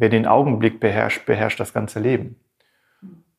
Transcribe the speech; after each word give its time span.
wer 0.00 0.08
den 0.08 0.26
Augenblick 0.26 0.80
beherrscht, 0.80 1.26
beherrscht 1.26 1.60
das 1.60 1.72
ganze 1.72 2.00
Leben. 2.00 2.40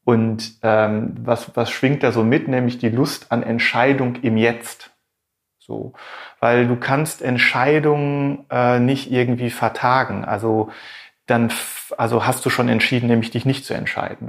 Und 0.03 0.59
ähm, 0.63 1.15
was, 1.23 1.55
was 1.55 1.69
schwingt 1.71 2.03
da 2.03 2.11
so 2.11 2.23
mit, 2.23 2.47
nämlich 2.47 2.77
die 2.77 2.89
Lust 2.89 3.31
an 3.31 3.43
Entscheidung 3.43 4.15
im 4.21 4.37
Jetzt. 4.37 4.91
So, 5.59 5.93
weil 6.39 6.67
du 6.67 6.75
kannst 6.75 7.21
Entscheidungen 7.21 8.45
äh, 8.49 8.79
nicht 8.79 9.11
irgendwie 9.11 9.49
vertagen. 9.49 10.23
Also 10.25 10.71
dann, 11.27 11.51
also 11.97 12.25
hast 12.25 12.45
du 12.45 12.49
schon 12.49 12.69
entschieden, 12.69 13.07
nämlich 13.07 13.31
dich 13.31 13.45
nicht 13.45 13.65
zu 13.65 13.73
entscheiden. 13.73 14.27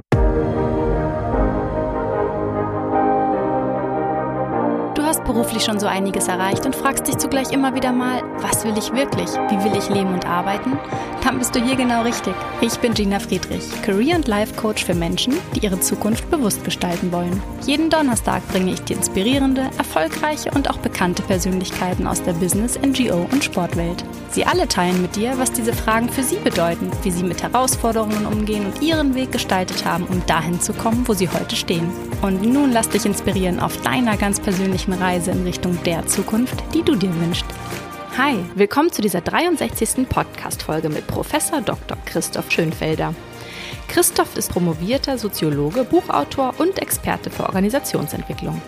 Beruflich 5.33 5.63
schon 5.63 5.79
so 5.79 5.87
einiges 5.87 6.27
erreicht 6.27 6.65
und 6.65 6.75
fragst 6.75 7.07
dich 7.07 7.17
zugleich 7.17 7.51
immer 7.51 7.73
wieder 7.73 7.91
mal, 7.91 8.21
was 8.37 8.63
will 8.65 8.77
ich 8.77 8.93
wirklich? 8.93 9.29
Wie 9.49 9.63
will 9.63 9.75
ich 9.75 9.89
leben 9.89 10.13
und 10.13 10.27
arbeiten? 10.27 10.77
Dann 11.23 11.39
bist 11.39 11.55
du 11.55 11.59
hier 11.59 11.75
genau 11.75 12.03
richtig. 12.03 12.35
Ich 12.61 12.77
bin 12.79 12.93
Gina 12.93 13.19
Friedrich, 13.19 13.63
Career- 13.81 14.17
und 14.17 14.27
Life-Coach 14.27 14.85
für 14.85 14.93
Menschen, 14.93 15.33
die 15.55 15.61
ihre 15.61 15.79
Zukunft 15.79 16.29
bewusst 16.29 16.63
gestalten 16.63 17.11
wollen. 17.11 17.41
Jeden 17.65 17.89
Donnerstag 17.89 18.47
bringe 18.49 18.73
ich 18.73 18.81
dir 18.81 18.97
inspirierende, 18.97 19.69
erfolgreiche 19.77 20.51
und 20.51 20.69
auch 20.69 20.77
bekannte 20.77 21.23
Persönlichkeiten 21.23 22.05
aus 22.05 22.21
der 22.21 22.33
Business-, 22.33 22.77
NGO- 22.77 23.27
und 23.31 23.43
Sportwelt. 23.43 24.03
Sie 24.29 24.45
alle 24.45 24.67
teilen 24.67 25.01
mit 25.01 25.15
dir, 25.15 25.33
was 25.37 25.51
diese 25.51 25.73
Fragen 25.73 26.09
für 26.09 26.23
sie 26.23 26.37
bedeuten, 26.37 26.91
wie 27.03 27.11
sie 27.11 27.23
mit 27.23 27.41
Herausforderungen 27.41 28.25
umgehen 28.25 28.65
und 28.65 28.81
ihren 28.81 29.15
Weg 29.15 29.31
gestaltet 29.31 29.85
haben, 29.85 30.05
um 30.05 30.23
dahin 30.25 30.59
zu 30.59 30.73
kommen, 30.73 31.07
wo 31.07 31.13
sie 31.13 31.29
heute 31.29 31.55
stehen. 31.55 31.89
Und 32.21 32.41
nun 32.41 32.71
lass 32.71 32.89
dich 32.89 33.05
inspirieren 33.05 33.59
auf 33.59 33.81
deiner 33.81 34.17
ganz 34.17 34.39
persönlichen 34.39 34.93
Reise 34.93 35.22
Reise 35.23 35.31
in 35.31 35.43
Richtung 35.43 35.81
der 35.85 36.05
Zukunft, 36.05 36.61
die 36.73 36.81
du 36.81 36.95
dir 36.95 37.15
wünschst. 37.21 37.45
Hi, 38.17 38.35
willkommen 38.55 38.91
zu 38.91 39.01
dieser 39.01 39.21
63. 39.21 40.09
Podcast-Folge 40.09 40.89
mit 40.89 41.07
Professor 41.07 41.61
Dr. 41.61 41.97
Christoph 42.05 42.51
Schönfelder. 42.51 43.15
Christoph 43.87 44.35
ist 44.35 44.51
promovierter 44.51 45.17
Soziologe, 45.17 45.85
Buchautor 45.85 46.53
und 46.57 46.77
Experte 46.81 47.29
für 47.29 47.43
Organisationsentwicklung. 47.43 48.61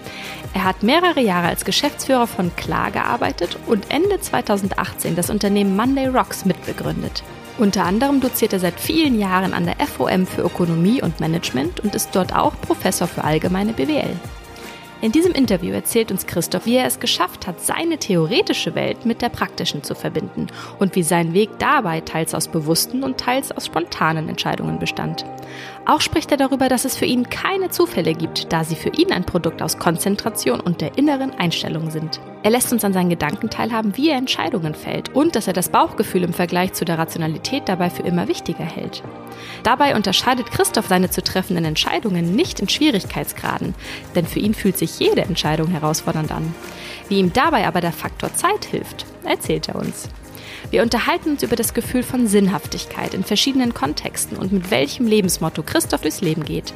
Er 0.54 0.64
hat 0.64 0.82
mehrere 0.82 1.20
Jahre 1.20 1.48
als 1.48 1.66
Geschäftsführer 1.66 2.26
von 2.26 2.56
Klar 2.56 2.92
gearbeitet 2.92 3.58
und 3.68 3.92
Ende 3.92 4.22
2018 4.22 5.18
das 5.18 5.30
Unternehmen 5.30 5.76
Monday 5.76 6.08
Rocks 6.08 6.46
mitbegründet. 6.46 7.22
Unter 7.58 7.84
anderem 7.84 8.22
doziert 8.22 8.54
er 8.54 8.62
seit 8.62 8.80
vielen 8.80 9.20
Jahren 9.20 9.54
an 9.54 9.66
der 9.66 9.76
FOM 9.86 10.26
für 10.26 10.44
Ökonomie 10.44 11.02
und 11.02 11.20
Management 11.20 11.82
und 11.82 11.96
ist 11.96 12.16
dort 12.16 12.34
auch 12.34 12.54
Professor 12.62 13.10
für 13.10 13.26
allgemeine 13.26 13.74
BWL. 13.74 14.16
In 15.02 15.12
diesem 15.12 15.34
Interview 15.34 15.74
erzählt 15.74 16.10
uns 16.10 16.26
Christoph, 16.26 16.66
wie 16.66 16.78
er 16.78 16.86
es 16.86 17.00
geschafft 17.00 17.48
hat, 17.48 17.62
seine 17.62 17.98
theoretische 17.98 18.76
Welt 18.76 19.06
mit 19.06 19.22
der 19.22 19.30
praktischen 19.30 19.84
zu 19.84 19.94
verbinden 19.94 20.48
und 20.80 20.96
wie 20.96 21.04
sein 21.04 21.34
Weg 21.34 21.50
dabei 21.60 22.02
teils 22.02 22.34
aus 22.34 22.48
bewussten 22.48 23.04
und 23.04 23.18
teils 23.18 23.52
aus 23.52 23.66
spontanen 23.66 24.30
Entscheidungen 24.30 24.80
bestand. 24.80 25.26
Auch 25.88 26.02
spricht 26.02 26.32
er 26.32 26.38
darüber, 26.38 26.68
dass 26.68 26.84
es 26.84 26.98
für 26.98 27.06
ihn 27.06 27.30
keine 27.30 27.70
Zufälle 27.70 28.16
gibt, 28.16 28.52
da 28.52 28.64
sie 28.64 28.76
für 28.76 28.90
ihn 28.90 29.12
ein 29.12 29.24
Produkt 29.24 29.62
aus 29.62 29.78
Konzentration 29.78 30.60
und 30.60 30.82
der 30.82 30.98
inneren 30.98 31.32
Einstellung 31.32 31.92
sind. 31.92 32.20
Er 32.42 32.50
lässt 32.50 32.74
uns 32.74 32.84
an 32.84 32.92
seinen 32.92 33.12
Gedanken 33.12 33.52
teilhaben, 33.52 33.96
wie 33.96 34.10
er 34.10 34.18
Entscheidungen 34.18 34.74
fällt 34.74 35.14
und 35.14 35.36
dass 35.36 35.46
er 35.46 35.54
das 35.54 35.70
Bauchgefühl 35.70 36.24
im 36.24 36.34
Vergleich 36.34 36.74
zu 36.74 36.86
der 36.86 36.98
Rationalität 36.98 37.70
dabei 37.70 37.92
für 37.92 38.02
immer 38.02 38.28
wichtiger 38.28 38.64
hält. 38.64 39.04
Dabei 39.62 39.96
unterscheidet 39.96 40.52
Christoph 40.52 40.88
seine 40.88 41.12
zu 41.12 41.22
treffenden 41.22 41.66
Entscheidungen 41.66 42.36
nicht 42.36 42.60
in 42.60 42.70
Schwierigkeitsgraden, 42.70 43.76
denn 44.16 44.26
für 44.26 44.40
ihn 44.40 44.56
fühlt 44.56 44.80
sich 44.80 45.00
jede 45.00 45.22
Entscheidung 45.22 45.68
herausfordernd 45.68 46.32
an. 46.32 46.56
Wie 47.10 47.20
ihm 47.20 47.32
dabei 47.32 47.68
aber 47.68 47.82
der 47.82 47.94
Faktor 47.94 48.34
Zeit 48.34 48.66
hilft, 48.66 49.06
erzählt 49.24 49.70
er 49.70 49.76
uns. 49.76 50.10
Wir 50.72 50.82
unterhalten 50.82 51.32
uns 51.32 51.44
über 51.44 51.56
das 51.56 51.74
Gefühl 51.74 52.04
von 52.04 52.28
Sinnhaftigkeit 52.28 53.14
in 53.14 53.24
verschiedenen 53.24 53.74
Kontexten 53.74 54.38
und 54.38 54.52
mit 54.52 54.72
welchem 54.72 55.08
Lebensmotto 55.08 55.64
Christoph 55.64 56.02
durchs 56.02 56.22
Leben 56.22 56.44
geht. 56.44 56.74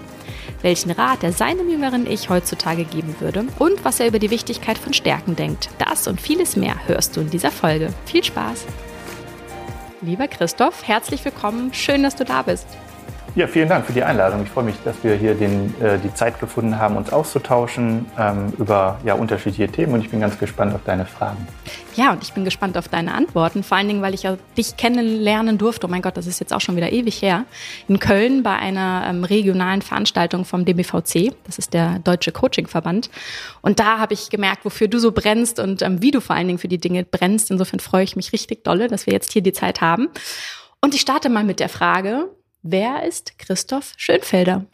Welchen 0.61 0.91
Rat 0.91 1.23
er 1.23 1.31
seinem 1.31 1.69
jüngeren 1.69 2.05
Ich 2.05 2.29
heutzutage 2.29 2.83
geben 2.83 3.15
würde 3.19 3.45
und 3.57 3.83
was 3.85 3.99
er 3.99 4.07
über 4.07 4.19
die 4.19 4.31
Wichtigkeit 4.31 4.77
von 4.77 4.93
Stärken 4.93 5.35
denkt. 5.35 5.69
Das 5.79 6.07
und 6.07 6.21
vieles 6.21 6.55
mehr 6.55 6.75
hörst 6.87 7.15
du 7.15 7.21
in 7.21 7.29
dieser 7.29 7.51
Folge. 7.51 7.93
Viel 8.05 8.23
Spaß! 8.23 8.65
Lieber 10.01 10.27
Christoph, 10.27 10.87
herzlich 10.87 11.25
willkommen. 11.25 11.73
Schön, 11.73 12.03
dass 12.03 12.15
du 12.15 12.23
da 12.23 12.41
bist. 12.41 12.67
Ja, 13.35 13.47
vielen 13.47 13.69
Dank 13.69 13.85
für 13.85 13.93
die 13.93 14.03
Einladung. 14.03 14.43
Ich 14.43 14.49
freue 14.49 14.63
mich, 14.63 14.75
dass 14.83 15.03
wir 15.03 15.15
hier 15.15 15.35
den, 15.35 15.73
äh, 15.81 15.99
die 15.99 16.13
Zeit 16.13 16.39
gefunden 16.39 16.79
haben, 16.79 16.97
uns 16.97 17.11
auszutauschen 17.11 18.07
ähm, 18.17 18.53
über 18.57 18.99
ja, 19.05 19.13
unterschiedliche 19.13 19.71
Themen 19.71 19.93
und 19.93 20.01
ich 20.01 20.09
bin 20.09 20.19
ganz 20.19 20.39
gespannt 20.39 20.73
auf 20.73 20.81
deine 20.83 21.05
Fragen. 21.05 21.47
Ja, 21.95 22.11
und 22.11 22.23
ich 22.23 22.33
bin 22.33 22.43
gespannt 22.43 22.77
auf 22.77 22.87
deine 22.87 23.13
Antworten, 23.13 23.61
vor 23.61 23.77
allen 23.77 23.87
Dingen, 23.87 24.01
weil 24.01 24.13
ich 24.13 24.23
ja 24.23 24.37
dich 24.57 24.77
kennenlernen 24.77 25.57
durfte, 25.57 25.85
oh 25.85 25.89
mein 25.89 26.01
Gott, 26.01 26.17
das 26.17 26.27
ist 26.27 26.39
jetzt 26.39 26.53
auch 26.53 26.61
schon 26.61 26.75
wieder 26.75 26.91
ewig 26.91 27.21
her, 27.21 27.45
in 27.87 27.99
Köln 27.99 28.41
bei 28.41 28.55
einer 28.55 29.05
ähm, 29.07 29.23
regionalen 29.23 29.81
Veranstaltung 29.81 30.43
vom 30.43 30.65
DBVC, 30.65 31.33
das 31.45 31.59
ist 31.59 31.73
der 31.73 31.99
Deutsche 31.99 32.31
Coaching-Verband. 32.31 33.09
Und 33.61 33.79
da 33.79 33.99
habe 33.99 34.13
ich 34.13 34.29
gemerkt, 34.29 34.65
wofür 34.65 34.87
du 34.87 34.97
so 34.97 35.11
brennst 35.11 35.59
und 35.59 35.81
ähm, 35.81 36.01
wie 36.01 36.11
du 36.11 36.19
vor 36.19 36.35
allen 36.35 36.47
Dingen 36.47 36.59
für 36.59 36.67
die 36.67 36.79
Dinge 36.79 37.03
brennst. 37.03 37.51
Insofern 37.51 37.79
freue 37.79 38.03
ich 38.03 38.15
mich 38.15 38.33
richtig 38.33 38.63
dolle, 38.63 38.87
dass 38.87 39.05
wir 39.05 39.13
jetzt 39.13 39.31
hier 39.31 39.43
die 39.43 39.53
Zeit 39.53 39.81
haben. 39.81 40.09
Und 40.81 40.95
ich 40.95 41.01
starte 41.01 41.29
mal 41.29 41.43
mit 41.43 41.59
der 41.59 41.69
Frage, 41.69 42.29
Wer 42.61 43.03
ist 43.03 43.39
Christoph 43.39 43.93
Schönfelder? 43.97 44.65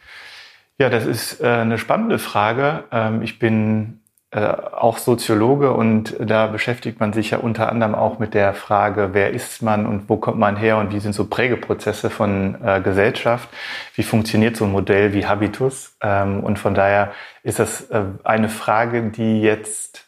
Ja, 0.78 0.90
das 0.90 1.06
ist 1.06 1.40
äh, 1.40 1.46
eine 1.46 1.78
spannende 1.78 2.18
Frage. 2.18 2.84
Ähm, 2.92 3.22
ich 3.22 3.38
bin 3.38 4.00
äh, 4.30 4.40
auch 4.40 4.98
Soziologe 4.98 5.72
und 5.72 6.16
da 6.20 6.48
beschäftigt 6.48 7.00
man 7.00 7.12
sich 7.12 7.30
ja 7.30 7.38
unter 7.38 7.70
anderem 7.70 7.94
auch 7.94 8.18
mit 8.18 8.34
der 8.34 8.52
Frage, 8.52 9.10
wer 9.12 9.30
ist 9.30 9.62
man 9.62 9.86
und 9.86 10.08
wo 10.08 10.16
kommt 10.16 10.38
man 10.38 10.56
her 10.56 10.78
und 10.78 10.92
wie 10.92 11.00
sind 11.00 11.14
so 11.14 11.26
Prägeprozesse 11.26 12.10
von 12.10 12.58
äh, 12.62 12.80
Gesellschaft? 12.82 13.48
Wie 13.94 14.02
funktioniert 14.02 14.56
so 14.56 14.64
ein 14.64 14.72
Modell 14.72 15.14
wie 15.14 15.26
Habitus? 15.26 15.96
Ähm, 16.02 16.44
und 16.44 16.58
von 16.58 16.74
daher 16.74 17.12
ist 17.42 17.60
das 17.60 17.86
eine 18.24 18.48
Frage, 18.48 19.10
die 19.10 19.40
jetzt 19.40 20.05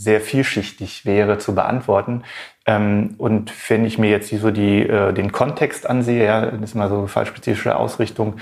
sehr 0.00 0.22
vielschichtig 0.22 1.04
wäre 1.04 1.36
zu 1.36 1.54
beantworten. 1.54 2.22
Ähm, 2.64 3.16
und 3.18 3.52
wenn 3.68 3.84
ich 3.84 3.98
mir 3.98 4.08
jetzt 4.08 4.30
so 4.30 4.50
die, 4.50 4.80
äh, 4.80 5.12
den 5.12 5.30
Kontext 5.30 5.86
ansehe, 5.86 6.24
ja, 6.24 6.46
das 6.46 6.70
ist 6.70 6.74
mal 6.74 6.88
so 6.88 7.06
fallspezifische 7.06 7.76
Ausrichtung 7.76 8.36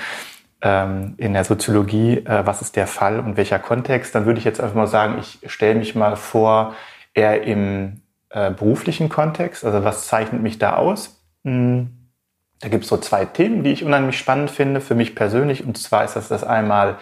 ähm, 0.62 1.14
in 1.16 1.32
der 1.32 1.42
Soziologie, 1.42 2.18
äh, 2.18 2.46
was 2.46 2.62
ist 2.62 2.76
der 2.76 2.86
Fall 2.86 3.18
und 3.18 3.36
welcher 3.36 3.58
Kontext, 3.58 4.14
dann 4.14 4.24
würde 4.24 4.38
ich 4.38 4.44
jetzt 4.44 4.60
einfach 4.60 4.76
mal 4.76 4.86
sagen, 4.86 5.16
ich 5.18 5.40
stelle 5.50 5.74
mich 5.74 5.96
mal 5.96 6.14
vor, 6.14 6.76
eher 7.12 7.42
im 7.42 8.02
äh, 8.30 8.52
beruflichen 8.52 9.08
Kontext, 9.08 9.64
also 9.64 9.82
was 9.82 10.06
zeichnet 10.06 10.40
mich 10.40 10.60
da 10.60 10.76
aus? 10.76 11.20
Hm. 11.44 11.90
Da 12.60 12.68
gibt 12.68 12.84
es 12.84 12.90
so 12.90 12.98
zwei 12.98 13.24
Themen, 13.24 13.64
die 13.64 13.72
ich 13.72 13.84
unheimlich 13.84 14.16
spannend 14.16 14.52
finde 14.52 14.80
für 14.80 14.94
mich 14.94 15.16
persönlich. 15.16 15.64
Und 15.64 15.76
zwar 15.76 16.04
ist 16.04 16.14
das 16.14 16.28
das 16.28 16.44
einmal 16.44 16.98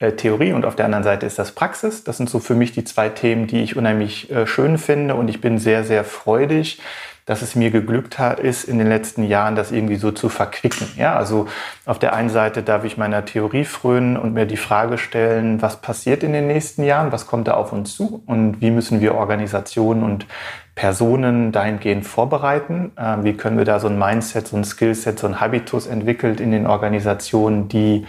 Theorie 0.00 0.54
und 0.54 0.64
auf 0.64 0.76
der 0.76 0.86
anderen 0.86 1.04
Seite 1.04 1.26
ist 1.26 1.38
das 1.38 1.52
Praxis. 1.52 2.04
Das 2.04 2.16
sind 2.16 2.30
so 2.30 2.38
für 2.38 2.54
mich 2.54 2.72
die 2.72 2.84
zwei 2.84 3.10
Themen, 3.10 3.46
die 3.46 3.62
ich 3.62 3.76
unheimlich 3.76 4.30
äh, 4.30 4.46
schön 4.46 4.78
finde 4.78 5.14
und 5.14 5.28
ich 5.28 5.42
bin 5.42 5.58
sehr, 5.58 5.84
sehr 5.84 6.04
freudig, 6.04 6.80
dass 7.26 7.42
es 7.42 7.54
mir 7.54 7.70
geglückt 7.70 8.18
hat, 8.18 8.40
ist 8.40 8.64
in 8.64 8.78
den 8.78 8.88
letzten 8.88 9.22
Jahren 9.22 9.54
das 9.54 9.70
irgendwie 9.70 9.96
so 9.96 10.10
zu 10.10 10.30
verquicken. 10.30 10.88
Ja, 10.96 11.14
also 11.14 11.46
auf 11.84 11.98
der 11.98 12.14
einen 12.14 12.30
Seite 12.30 12.62
darf 12.62 12.84
ich 12.84 12.96
meiner 12.96 13.26
Theorie 13.26 13.64
frönen 13.64 14.16
und 14.16 14.32
mir 14.32 14.46
die 14.46 14.56
Frage 14.56 14.96
stellen, 14.96 15.60
was 15.60 15.76
passiert 15.76 16.22
in 16.22 16.32
den 16.32 16.46
nächsten 16.46 16.82
Jahren, 16.82 17.12
was 17.12 17.26
kommt 17.26 17.46
da 17.46 17.54
auf 17.54 17.72
uns 17.72 17.94
zu 17.94 18.22
und 18.26 18.60
wie 18.62 18.70
müssen 18.70 19.00
wir 19.02 19.14
Organisationen 19.14 20.02
und 20.02 20.26
Personen 20.74 21.52
dahingehend 21.52 22.06
vorbereiten? 22.06 22.90
Ähm, 22.98 23.22
wie 23.22 23.34
können 23.34 23.58
wir 23.58 23.66
da 23.66 23.78
so 23.80 23.88
ein 23.88 23.98
Mindset, 23.98 24.48
so 24.48 24.56
ein 24.56 24.64
Skillset, 24.64 25.18
so 25.18 25.26
ein 25.26 25.40
Habitus 25.40 25.86
entwickelt 25.86 26.40
in 26.40 26.52
den 26.52 26.66
Organisationen, 26.66 27.68
die 27.68 28.06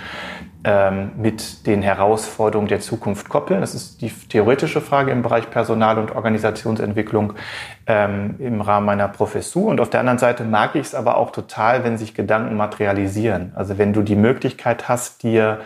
ähm, 0.64 1.12
mit 1.18 1.66
den 1.66 1.82
Herausforderungen 1.82 2.68
der 2.68 2.80
Zukunft 2.80 3.30
koppeln. 3.30 3.62
Das 3.62 3.74
ist 3.74 4.02
die 4.02 4.10
theoretische 4.10 4.82
Frage 4.82 5.12
im 5.12 5.24
Bereich 5.24 5.50
Personal- 5.50 5.98
und 5.98 6.16
Organisationsentwicklung 6.16 7.34
ähm, 7.88 8.36
im 8.40 8.62
Rahmen 8.62 8.86
meiner 8.86 9.08
Professur. 9.08 9.66
Und 9.66 9.80
auf 9.80 9.90
der 9.90 10.02
anderen 10.02 10.20
Seite 10.20 10.44
mag 10.44 10.76
ich 10.76 10.88
es 10.88 10.96
aber 10.96 11.18
auch 11.18 11.32
total, 11.32 11.84
wenn 11.84 11.98
sich 11.98 12.14
Gedanken 12.14 12.58
materialisieren. 12.58 13.54
Also 13.56 13.78
wenn 13.78 13.92
du 13.94 14.04
die 14.04 14.16
Möglichkeit 14.16 14.88
hast, 14.88 15.24
dir 15.24 15.62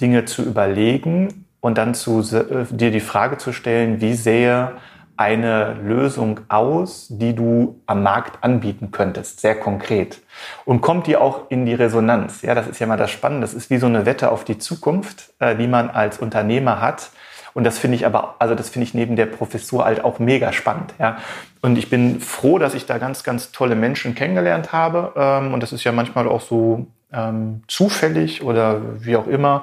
Dinge 0.00 0.24
zu 0.24 0.42
überlegen 0.42 1.46
und 1.60 1.78
dann 1.78 1.94
zu, 1.94 2.20
äh, 2.20 2.64
dir 2.70 2.90
die 2.90 3.00
Frage 3.00 3.38
zu 3.38 3.52
stellen, 3.52 4.00
wie 4.00 4.14
sähe 4.14 4.72
eine 5.16 5.74
Lösung 5.74 6.40
aus, 6.48 7.06
die 7.10 7.34
du 7.34 7.80
am 7.86 8.02
Markt 8.02 8.42
anbieten 8.42 8.90
könntest, 8.90 9.40
sehr 9.40 9.54
konkret. 9.54 10.20
Und 10.64 10.80
kommt 10.80 11.06
die 11.06 11.16
auch 11.16 11.50
in 11.50 11.66
die 11.66 11.74
Resonanz? 11.74 12.42
Ja, 12.42 12.54
das 12.54 12.66
ist 12.66 12.78
ja 12.78 12.86
mal 12.86 12.96
das 12.96 13.10
Spannende. 13.10 13.46
Das 13.46 13.54
ist 13.54 13.70
wie 13.70 13.76
so 13.76 13.86
eine 13.86 14.06
Wette 14.06 14.30
auf 14.30 14.44
die 14.44 14.58
Zukunft, 14.58 15.34
äh, 15.38 15.54
die 15.54 15.68
man 15.68 15.90
als 15.90 16.18
Unternehmer 16.18 16.80
hat. 16.80 17.10
Und 17.54 17.64
das 17.64 17.78
finde 17.78 17.96
ich 17.96 18.06
aber, 18.06 18.36
also 18.38 18.54
das 18.54 18.70
finde 18.70 18.84
ich 18.84 18.94
neben 18.94 19.14
der 19.14 19.26
Professur 19.26 19.84
halt 19.84 20.02
auch 20.02 20.18
mega 20.18 20.52
spannend. 20.52 20.94
Ja. 20.98 21.18
Und 21.60 21.76
ich 21.76 21.90
bin 21.90 22.20
froh, 22.20 22.58
dass 22.58 22.74
ich 22.74 22.86
da 22.86 22.96
ganz, 22.96 23.24
ganz 23.24 23.52
tolle 23.52 23.74
Menschen 23.74 24.14
kennengelernt 24.14 24.72
habe. 24.72 25.12
Ähm, 25.16 25.52
und 25.52 25.62
das 25.62 25.72
ist 25.72 25.84
ja 25.84 25.92
manchmal 25.92 26.26
auch 26.26 26.40
so 26.40 26.86
ähm, 27.12 27.62
zufällig 27.68 28.42
oder 28.42 28.80
wie 29.04 29.16
auch 29.16 29.26
immer. 29.26 29.62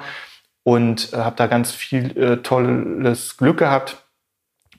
Und 0.63 1.13
äh, 1.13 1.17
habe 1.17 1.35
da 1.35 1.47
ganz 1.47 1.71
viel 1.71 2.15
äh, 2.15 2.37
tolles 2.37 3.37
Glück 3.37 3.57
gehabt 3.57 3.97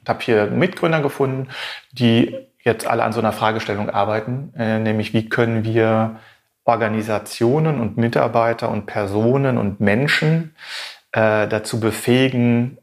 habe 0.08 0.22
hier 0.22 0.46
Mitgründer 0.46 1.00
gefunden, 1.00 1.48
die 1.92 2.36
jetzt 2.62 2.86
alle 2.86 3.04
an 3.04 3.12
so 3.12 3.20
einer 3.20 3.32
Fragestellung 3.32 3.90
arbeiten, 3.90 4.52
äh, 4.56 4.78
nämlich 4.78 5.12
wie 5.12 5.28
können 5.28 5.64
wir 5.64 6.16
Organisationen 6.64 7.80
und 7.80 7.96
Mitarbeiter 7.96 8.70
und 8.70 8.86
Personen 8.86 9.58
und 9.58 9.80
Menschen 9.80 10.54
äh, 11.12 11.48
dazu 11.48 11.80
befähigen, 11.80 12.78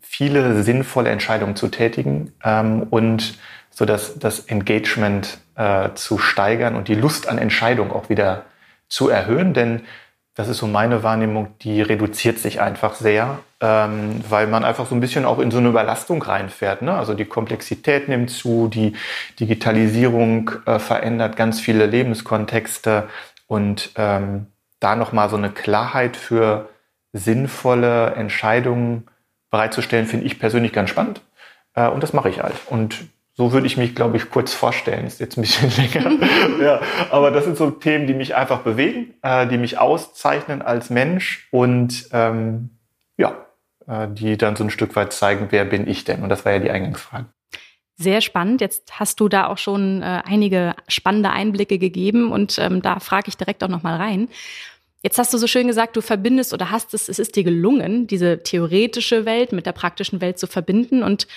viele 0.00 0.62
sinnvolle 0.62 1.10
Entscheidungen 1.10 1.56
zu 1.56 1.68
tätigen 1.68 2.32
ähm, 2.42 2.86
und 2.90 3.38
so 3.70 3.84
dass 3.84 4.18
das 4.18 4.40
Engagement 4.40 5.38
äh, 5.56 5.90
zu 5.94 6.18
steigern 6.18 6.76
und 6.76 6.88
die 6.88 6.94
Lust 6.94 7.28
an 7.28 7.38
Entscheidung 7.38 7.92
auch 7.92 8.08
wieder 8.08 8.44
zu 8.88 9.08
erhöhen. 9.08 9.52
Denn 9.52 9.82
das 10.34 10.48
ist 10.48 10.58
so 10.58 10.66
meine 10.66 11.02
Wahrnehmung, 11.02 11.54
die 11.60 11.80
reduziert 11.80 12.38
sich 12.38 12.60
einfach 12.60 12.94
sehr, 12.94 13.38
ähm, 13.60 14.20
weil 14.28 14.48
man 14.48 14.64
einfach 14.64 14.86
so 14.86 14.94
ein 14.94 15.00
bisschen 15.00 15.24
auch 15.24 15.38
in 15.38 15.52
so 15.52 15.58
eine 15.58 15.68
Überlastung 15.68 16.20
reinfährt. 16.22 16.82
Ne? 16.82 16.92
Also 16.92 17.14
die 17.14 17.24
Komplexität 17.24 18.08
nimmt 18.08 18.30
zu, 18.30 18.68
die 18.68 18.94
Digitalisierung 19.38 20.50
äh, 20.66 20.80
verändert 20.80 21.36
ganz 21.36 21.60
viele 21.60 21.86
Lebenskontexte 21.86 23.08
und 23.46 23.92
ähm, 23.94 24.46
da 24.80 24.96
nochmal 24.96 25.30
so 25.30 25.36
eine 25.36 25.50
Klarheit 25.50 26.16
für 26.16 26.68
sinnvolle 27.12 28.14
Entscheidungen 28.14 29.06
bereitzustellen, 29.50 30.06
finde 30.06 30.26
ich 30.26 30.40
persönlich 30.40 30.72
ganz 30.72 30.90
spannend. 30.90 31.20
Äh, 31.74 31.88
und 31.88 32.02
das 32.02 32.12
mache 32.12 32.28
ich 32.28 32.42
halt. 32.42 32.56
Und 32.66 33.06
so 33.36 33.52
würde 33.52 33.66
ich 33.66 33.76
mich, 33.76 33.94
glaube 33.94 34.16
ich, 34.16 34.30
kurz 34.30 34.54
vorstellen. 34.54 35.06
Ist 35.06 35.20
jetzt 35.20 35.36
ein 35.36 35.42
bisschen 35.42 35.70
länger. 35.76 36.18
ja, 36.62 36.80
aber 37.10 37.30
das 37.30 37.44
sind 37.44 37.56
so 37.56 37.70
Themen, 37.70 38.06
die 38.06 38.14
mich 38.14 38.34
einfach 38.34 38.60
bewegen, 38.60 39.14
äh, 39.22 39.46
die 39.46 39.58
mich 39.58 39.78
auszeichnen 39.78 40.62
als 40.62 40.90
Mensch 40.90 41.48
und 41.50 42.08
ähm, 42.12 42.70
ja, 43.16 43.46
äh, 43.86 44.08
die 44.08 44.36
dann 44.36 44.56
so 44.56 44.64
ein 44.64 44.70
Stück 44.70 44.94
weit 44.96 45.12
zeigen, 45.12 45.48
wer 45.50 45.64
bin 45.64 45.88
ich 45.88 46.04
denn? 46.04 46.22
Und 46.22 46.28
das 46.28 46.44
war 46.44 46.52
ja 46.52 46.58
die 46.60 46.70
Eingangsfrage. 46.70 47.26
Sehr 47.96 48.20
spannend. 48.20 48.60
Jetzt 48.60 48.98
hast 48.98 49.20
du 49.20 49.28
da 49.28 49.46
auch 49.46 49.58
schon 49.58 50.02
äh, 50.02 50.22
einige 50.24 50.74
spannende 50.88 51.30
Einblicke 51.30 51.78
gegeben 51.78 52.32
und 52.32 52.58
ähm, 52.58 52.82
da 52.82 52.98
frage 52.98 53.28
ich 53.28 53.36
direkt 53.36 53.62
auch 53.62 53.68
noch 53.68 53.82
mal 53.82 53.96
rein. 53.96 54.28
Jetzt 55.02 55.18
hast 55.18 55.34
du 55.34 55.38
so 55.38 55.46
schön 55.46 55.66
gesagt, 55.66 55.96
du 55.96 56.00
verbindest 56.00 56.54
oder 56.54 56.70
hast 56.70 56.94
es, 56.94 57.08
es 57.08 57.18
ist 57.18 57.36
dir 57.36 57.44
gelungen, 57.44 58.06
diese 58.06 58.42
theoretische 58.42 59.26
Welt 59.26 59.52
mit 59.52 59.66
der 59.66 59.72
praktischen 59.72 60.20
Welt 60.20 60.38
zu 60.38 60.46
verbinden. 60.46 61.02
Und 61.02 61.28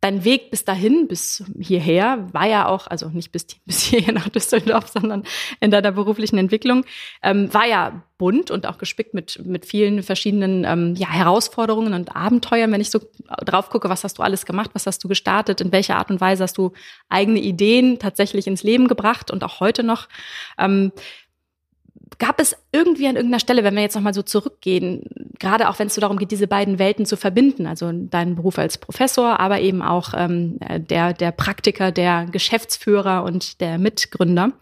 dein 0.00 0.24
Weg 0.24 0.50
bis 0.50 0.64
dahin, 0.64 1.08
bis 1.08 1.44
hierher, 1.58 2.26
war 2.32 2.46
ja 2.46 2.68
auch, 2.68 2.86
also 2.86 3.08
nicht 3.08 3.32
bis, 3.32 3.46
bis 3.66 3.82
hierher 3.82 4.12
nach 4.12 4.28
Düsseldorf, 4.28 4.88
sondern 4.88 5.24
in 5.60 5.70
deiner 5.70 5.92
beruflichen 5.92 6.38
Entwicklung, 6.38 6.84
ähm, 7.22 7.52
war 7.52 7.66
ja 7.66 8.02
bunt 8.16 8.50
und 8.50 8.66
auch 8.66 8.78
gespickt 8.78 9.14
mit, 9.14 9.44
mit 9.44 9.64
vielen 9.64 10.02
verschiedenen 10.02 10.64
ähm, 10.64 10.94
ja, 10.96 11.08
Herausforderungen 11.08 11.94
und 11.94 12.14
Abenteuern. 12.16 12.72
Wenn 12.72 12.80
ich 12.80 12.90
so 12.90 13.00
drauf 13.44 13.70
gucke, 13.70 13.88
was 13.88 14.04
hast 14.04 14.18
du 14.18 14.22
alles 14.22 14.44
gemacht, 14.44 14.70
was 14.72 14.86
hast 14.86 15.02
du 15.02 15.08
gestartet, 15.08 15.60
in 15.60 15.72
welcher 15.72 15.96
Art 15.96 16.10
und 16.10 16.20
Weise 16.20 16.42
hast 16.42 16.58
du 16.58 16.72
eigene 17.08 17.40
Ideen 17.40 17.98
tatsächlich 17.98 18.46
ins 18.46 18.62
Leben 18.62 18.88
gebracht 18.88 19.30
und 19.30 19.44
auch 19.44 19.60
heute 19.60 19.82
noch. 19.82 20.08
Ähm, 20.58 20.92
Gab 22.18 22.40
es 22.40 22.56
irgendwie 22.72 23.06
an 23.06 23.16
irgendeiner 23.16 23.40
Stelle, 23.40 23.64
wenn 23.64 23.74
wir 23.74 23.82
jetzt 23.82 23.94
nochmal 23.94 24.14
so 24.14 24.22
zurückgehen, 24.22 25.04
gerade 25.38 25.68
auch 25.68 25.78
wenn 25.78 25.88
es 25.88 25.94
so 25.94 26.00
darum 26.00 26.18
geht, 26.18 26.30
diese 26.30 26.46
beiden 26.46 26.78
Welten 26.78 27.06
zu 27.06 27.16
verbinden, 27.16 27.66
also 27.66 27.90
deinen 27.92 28.34
Beruf 28.34 28.58
als 28.58 28.78
Professor, 28.78 29.38
aber 29.40 29.60
eben 29.60 29.82
auch 29.82 30.14
ähm, 30.16 30.58
der, 30.60 31.12
der 31.12 31.32
Praktiker, 31.32 31.92
der 31.92 32.26
Geschäftsführer 32.26 33.24
und 33.24 33.60
der 33.60 33.78
Mitgründer. 33.78 34.52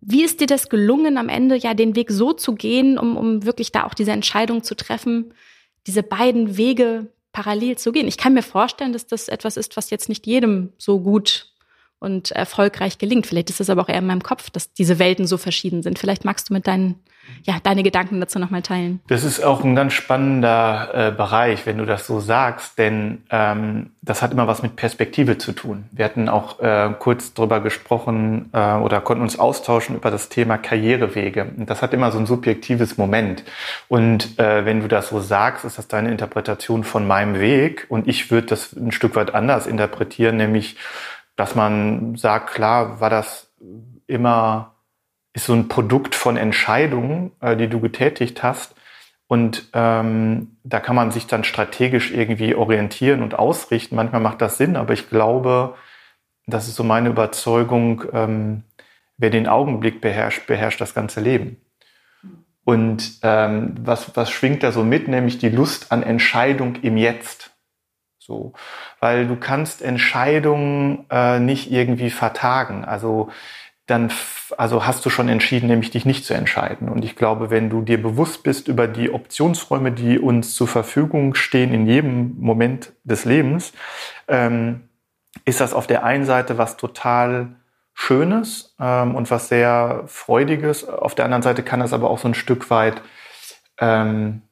Wie 0.00 0.22
ist 0.22 0.40
dir 0.40 0.46
das 0.46 0.68
gelungen, 0.68 1.18
am 1.18 1.28
Ende 1.28 1.56
ja 1.56 1.74
den 1.74 1.96
Weg 1.96 2.10
so 2.10 2.32
zu 2.32 2.54
gehen, 2.54 2.98
um, 2.98 3.16
um 3.16 3.44
wirklich 3.44 3.72
da 3.72 3.84
auch 3.84 3.94
diese 3.94 4.12
Entscheidung 4.12 4.62
zu 4.62 4.76
treffen, 4.76 5.34
diese 5.86 6.02
beiden 6.02 6.56
Wege 6.56 7.08
parallel 7.32 7.76
zu 7.76 7.90
gehen? 7.90 8.06
Ich 8.06 8.18
kann 8.18 8.34
mir 8.34 8.42
vorstellen, 8.42 8.92
dass 8.92 9.06
das 9.06 9.28
etwas 9.28 9.56
ist, 9.56 9.76
was 9.76 9.90
jetzt 9.90 10.08
nicht 10.08 10.26
jedem 10.26 10.72
so 10.78 11.00
gut 11.00 11.52
und 11.98 12.30
erfolgreich 12.30 12.98
gelingt. 12.98 13.26
Vielleicht 13.26 13.50
ist 13.50 13.60
es 13.60 13.70
aber 13.70 13.82
auch 13.82 13.88
eher 13.88 13.98
in 13.98 14.06
meinem 14.06 14.22
Kopf, 14.22 14.50
dass 14.50 14.72
diese 14.72 14.98
Welten 14.98 15.26
so 15.26 15.38
verschieden 15.38 15.82
sind. 15.82 15.98
Vielleicht 15.98 16.24
magst 16.24 16.50
du 16.50 16.54
mit 16.54 16.66
deinen, 16.66 16.96
ja, 17.44 17.56
deine 17.62 17.82
Gedanken 17.82 18.20
dazu 18.20 18.38
nochmal 18.38 18.60
teilen. 18.60 19.00
Das 19.08 19.24
ist 19.24 19.42
auch 19.42 19.64
ein 19.64 19.74
ganz 19.74 19.94
spannender 19.94 20.90
äh, 20.92 21.10
Bereich, 21.10 21.64
wenn 21.64 21.78
du 21.78 21.86
das 21.86 22.06
so 22.06 22.20
sagst, 22.20 22.78
denn 22.78 23.22
ähm, 23.30 23.92
das 24.02 24.20
hat 24.20 24.30
immer 24.30 24.46
was 24.46 24.62
mit 24.62 24.76
Perspektive 24.76 25.38
zu 25.38 25.52
tun. 25.52 25.86
Wir 25.90 26.04
hatten 26.04 26.28
auch 26.28 26.60
äh, 26.60 26.94
kurz 26.98 27.32
drüber 27.32 27.60
gesprochen 27.60 28.50
äh, 28.52 28.74
oder 28.74 29.00
konnten 29.00 29.22
uns 29.22 29.38
austauschen 29.38 29.96
über 29.96 30.10
das 30.10 30.28
Thema 30.28 30.58
Karrierewege. 30.58 31.46
Und 31.56 31.70
das 31.70 31.80
hat 31.80 31.94
immer 31.94 32.12
so 32.12 32.18
ein 32.18 32.26
subjektives 32.26 32.98
Moment. 32.98 33.42
Und 33.88 34.38
äh, 34.38 34.66
wenn 34.66 34.80
du 34.80 34.88
das 34.88 35.08
so 35.08 35.20
sagst, 35.20 35.64
ist 35.64 35.78
das 35.78 35.88
deine 35.88 36.10
Interpretation 36.10 36.84
von 36.84 37.06
meinem 37.06 37.40
Weg. 37.40 37.86
Und 37.88 38.06
ich 38.06 38.30
würde 38.30 38.48
das 38.48 38.74
ein 38.74 38.92
Stück 38.92 39.16
weit 39.16 39.34
anders 39.34 39.66
interpretieren, 39.66 40.36
nämlich 40.36 40.76
dass 41.36 41.54
man 41.54 42.16
sagt, 42.16 42.54
klar, 42.54 43.00
war 43.00 43.10
das 43.10 43.52
immer, 44.06 44.74
ist 45.32 45.46
so 45.46 45.52
ein 45.52 45.68
Produkt 45.68 46.14
von 46.14 46.36
Entscheidungen, 46.36 47.32
äh, 47.40 47.56
die 47.56 47.68
du 47.68 47.80
getätigt 47.80 48.42
hast. 48.42 48.74
Und 49.28 49.70
ähm, 49.72 50.56
da 50.62 50.80
kann 50.80 50.96
man 50.96 51.10
sich 51.10 51.26
dann 51.26 51.44
strategisch 51.44 52.12
irgendwie 52.12 52.54
orientieren 52.54 53.22
und 53.22 53.38
ausrichten. 53.38 53.96
Manchmal 53.96 54.20
macht 54.20 54.40
das 54.40 54.56
Sinn, 54.56 54.76
aber 54.76 54.94
ich 54.94 55.10
glaube, 55.10 55.74
das 56.46 56.68
ist 56.68 56.76
so 56.76 56.84
meine 56.84 57.08
Überzeugung, 57.08 58.04
ähm, 58.12 58.62
wer 59.16 59.30
den 59.30 59.48
Augenblick 59.48 60.00
beherrscht, 60.00 60.46
beherrscht 60.46 60.80
das 60.80 60.94
ganze 60.94 61.20
Leben. 61.20 61.56
Und 62.64 63.18
ähm, 63.22 63.74
was, 63.80 64.16
was 64.16 64.30
schwingt 64.30 64.62
da 64.62 64.72
so 64.72 64.82
mit, 64.82 65.08
nämlich 65.08 65.38
die 65.38 65.48
Lust 65.48 65.92
an 65.92 66.02
Entscheidung 66.02 66.76
im 66.82 66.96
Jetzt. 66.96 67.45
So, 68.26 68.54
weil 68.98 69.28
du 69.28 69.36
kannst 69.36 69.82
Entscheidungen 69.82 71.06
äh, 71.10 71.38
nicht 71.38 71.70
irgendwie 71.70 72.10
vertagen. 72.10 72.84
Also 72.84 73.30
dann 73.86 74.10
also 74.56 74.84
hast 74.84 75.06
du 75.06 75.10
schon 75.10 75.28
entschieden, 75.28 75.68
nämlich 75.68 75.92
dich 75.92 76.04
nicht 76.04 76.24
zu 76.24 76.34
entscheiden. 76.34 76.88
Und 76.88 77.04
ich 77.04 77.14
glaube, 77.14 77.50
wenn 77.50 77.70
du 77.70 77.82
dir 77.82 78.02
bewusst 78.02 78.42
bist 78.42 78.66
über 78.66 78.88
die 78.88 79.12
Optionsräume, 79.12 79.92
die 79.92 80.18
uns 80.18 80.56
zur 80.56 80.66
Verfügung 80.66 81.36
stehen 81.36 81.72
in 81.72 81.86
jedem 81.86 82.34
Moment 82.40 82.92
des 83.04 83.24
Lebens, 83.24 83.72
ähm, 84.26 84.88
ist 85.44 85.60
das 85.60 85.72
auf 85.72 85.86
der 85.86 86.04
einen 86.04 86.24
Seite 86.24 86.58
was 86.58 86.76
total 86.76 87.54
Schönes 87.94 88.74
ähm, 88.80 89.14
und 89.14 89.30
was 89.30 89.48
sehr 89.48 90.02
Freudiges. 90.08 90.88
Auf 90.88 91.14
der 91.14 91.24
anderen 91.24 91.42
Seite 91.42 91.62
kann 91.62 91.78
das 91.78 91.92
aber 91.92 92.10
auch 92.10 92.18
so 92.18 92.26
ein 92.26 92.34
Stück 92.34 92.70
weit 92.70 93.00
ähm, 93.78 94.42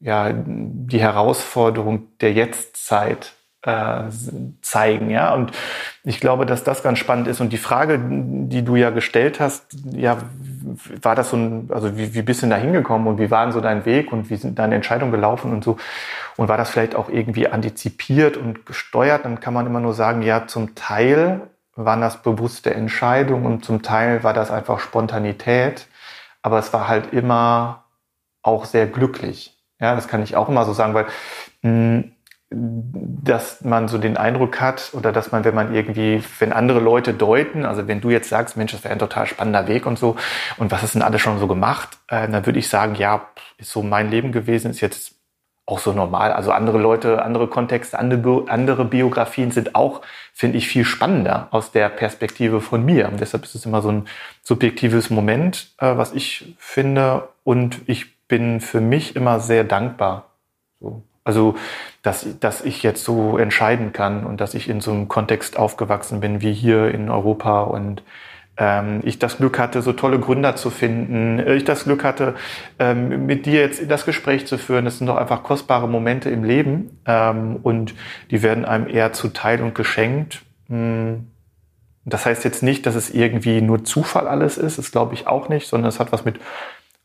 ja, 0.00 0.32
die 0.32 1.00
Herausforderung 1.00 2.08
der 2.20 2.32
Jetztzeit 2.32 3.32
äh, 3.66 4.04
zeigen, 4.62 5.10
ja. 5.10 5.34
Und 5.34 5.52
ich 6.04 6.20
glaube, 6.20 6.46
dass 6.46 6.62
das 6.64 6.82
ganz 6.82 6.98
spannend 6.98 7.26
ist. 7.26 7.40
Und 7.40 7.52
die 7.52 7.58
Frage, 7.58 8.00
die 8.00 8.64
du 8.64 8.76
ja 8.76 8.90
gestellt 8.90 9.40
hast, 9.40 9.66
ja, 9.90 10.18
war 11.02 11.14
das 11.14 11.30
so 11.30 11.36
ein, 11.36 11.70
also 11.72 11.96
wie, 11.96 12.14
wie 12.14 12.22
bist 12.22 12.42
du 12.42 12.46
da 12.46 12.56
hingekommen 12.56 13.08
und 13.08 13.18
wie 13.18 13.30
war 13.30 13.44
denn 13.44 13.52
so 13.52 13.60
dein 13.60 13.84
Weg 13.84 14.12
und 14.12 14.30
wie 14.30 14.36
sind 14.36 14.58
deine 14.58 14.76
Entscheidungen 14.76 15.10
gelaufen 15.10 15.52
und 15.52 15.64
so? 15.64 15.78
Und 16.36 16.48
war 16.48 16.56
das 16.56 16.70
vielleicht 16.70 16.94
auch 16.94 17.08
irgendwie 17.08 17.48
antizipiert 17.48 18.36
und 18.36 18.66
gesteuert? 18.66 19.24
Dann 19.24 19.40
kann 19.40 19.54
man 19.54 19.66
immer 19.66 19.80
nur 19.80 19.94
sagen, 19.94 20.22
ja, 20.22 20.46
zum 20.46 20.74
Teil 20.74 21.40
waren 21.74 22.00
das 22.00 22.22
bewusste 22.22 22.72
Entscheidungen 22.72 23.46
und 23.46 23.64
zum 23.64 23.82
Teil 23.82 24.22
war 24.22 24.32
das 24.32 24.50
einfach 24.50 24.78
Spontanität. 24.78 25.88
Aber 26.42 26.58
es 26.58 26.72
war 26.72 26.86
halt 26.88 27.12
immer 27.12 27.84
auch 28.42 28.64
sehr 28.64 28.86
glücklich. 28.86 29.55
Ja, 29.80 29.94
das 29.94 30.08
kann 30.08 30.22
ich 30.22 30.36
auch 30.36 30.48
immer 30.48 30.64
so 30.64 30.72
sagen, 30.72 30.94
weil 30.94 31.06
mh, 31.62 32.02
hm, 32.02 32.12
dass 32.48 33.62
man 33.64 33.88
so 33.88 33.98
den 33.98 34.16
Eindruck 34.16 34.60
hat 34.60 34.90
oder 34.92 35.10
dass 35.12 35.32
man, 35.32 35.44
wenn 35.44 35.54
man 35.54 35.74
irgendwie, 35.74 36.22
wenn 36.38 36.52
andere 36.52 36.78
Leute 36.78 37.12
deuten, 37.12 37.64
also 37.66 37.88
wenn 37.88 38.00
du 38.00 38.10
jetzt 38.10 38.28
sagst, 38.28 38.56
Mensch, 38.56 38.70
das 38.70 38.84
wäre 38.84 38.92
ein 38.92 39.00
total 39.00 39.26
spannender 39.26 39.66
Weg 39.66 39.84
und 39.84 39.98
so, 39.98 40.16
und 40.56 40.70
was 40.70 40.84
ist 40.84 40.94
denn 40.94 41.02
alles 41.02 41.20
schon 41.20 41.40
so 41.40 41.48
gemacht, 41.48 41.98
äh, 42.08 42.28
dann 42.28 42.46
würde 42.46 42.60
ich 42.60 42.68
sagen, 42.68 42.94
ja, 42.94 43.28
ist 43.58 43.72
so 43.72 43.82
mein 43.82 44.10
Leben 44.10 44.30
gewesen, 44.30 44.70
ist 44.70 44.80
jetzt 44.80 45.16
auch 45.66 45.80
so 45.80 45.92
normal. 45.92 46.32
Also 46.32 46.52
andere 46.52 46.78
Leute, 46.78 47.22
andere 47.22 47.48
Kontexte, 47.48 47.98
andere, 47.98 48.44
andere 48.48 48.84
Biografien 48.84 49.50
sind 49.50 49.74
auch, 49.74 50.02
finde 50.32 50.58
ich, 50.58 50.68
viel 50.68 50.84
spannender 50.84 51.48
aus 51.50 51.72
der 51.72 51.88
Perspektive 51.88 52.60
von 52.60 52.84
mir. 52.84 53.08
Und 53.08 53.20
deshalb 53.20 53.42
ist 53.42 53.56
es 53.56 53.66
immer 53.66 53.82
so 53.82 53.90
ein 53.90 54.06
subjektives 54.44 55.10
Moment, 55.10 55.74
äh, 55.78 55.96
was 55.96 56.12
ich 56.12 56.54
finde. 56.58 57.28
Und 57.42 57.80
ich 57.86 58.15
bin 58.28 58.60
für 58.60 58.80
mich 58.80 59.16
immer 59.16 59.40
sehr 59.40 59.64
dankbar. 59.64 60.32
So. 60.80 61.02
Also, 61.24 61.56
dass, 62.02 62.38
dass 62.38 62.64
ich 62.64 62.84
jetzt 62.84 63.02
so 63.02 63.36
entscheiden 63.36 63.92
kann 63.92 64.24
und 64.24 64.40
dass 64.40 64.54
ich 64.54 64.68
in 64.68 64.80
so 64.80 64.92
einem 64.92 65.08
Kontext 65.08 65.58
aufgewachsen 65.58 66.20
bin 66.20 66.40
wie 66.40 66.52
hier 66.52 66.94
in 66.94 67.10
Europa 67.10 67.62
und 67.62 68.02
ähm, 68.58 69.00
ich 69.04 69.18
das 69.18 69.38
Glück 69.38 69.58
hatte, 69.58 69.82
so 69.82 69.92
tolle 69.92 70.18
Gründer 70.18 70.56
zu 70.56 70.70
finden, 70.70 71.40
ich 71.48 71.64
das 71.64 71.84
Glück 71.84 72.04
hatte, 72.04 72.34
ähm, 72.78 73.26
mit 73.26 73.46
dir 73.46 73.60
jetzt 73.60 73.90
das 73.90 74.06
Gespräch 74.06 74.46
zu 74.46 74.58
führen. 74.58 74.84
Das 74.84 74.98
sind 74.98 75.08
doch 75.08 75.16
einfach 75.16 75.42
kostbare 75.42 75.88
Momente 75.88 76.30
im 76.30 76.44
Leben 76.44 77.00
ähm, 77.06 77.56
und 77.62 77.94
die 78.30 78.42
werden 78.42 78.64
einem 78.64 78.88
eher 78.88 79.12
zuteil 79.12 79.60
und 79.62 79.74
geschenkt. 79.74 80.42
Hm. 80.68 81.26
Das 82.08 82.24
heißt 82.24 82.44
jetzt 82.44 82.62
nicht, 82.62 82.86
dass 82.86 82.94
es 82.94 83.10
irgendwie 83.10 83.60
nur 83.60 83.82
Zufall 83.82 84.28
alles 84.28 84.58
ist, 84.58 84.78
das 84.78 84.92
glaube 84.92 85.14
ich 85.14 85.26
auch 85.26 85.48
nicht, 85.48 85.66
sondern 85.66 85.88
es 85.88 85.98
hat 85.98 86.12
was 86.12 86.24
mit 86.24 86.38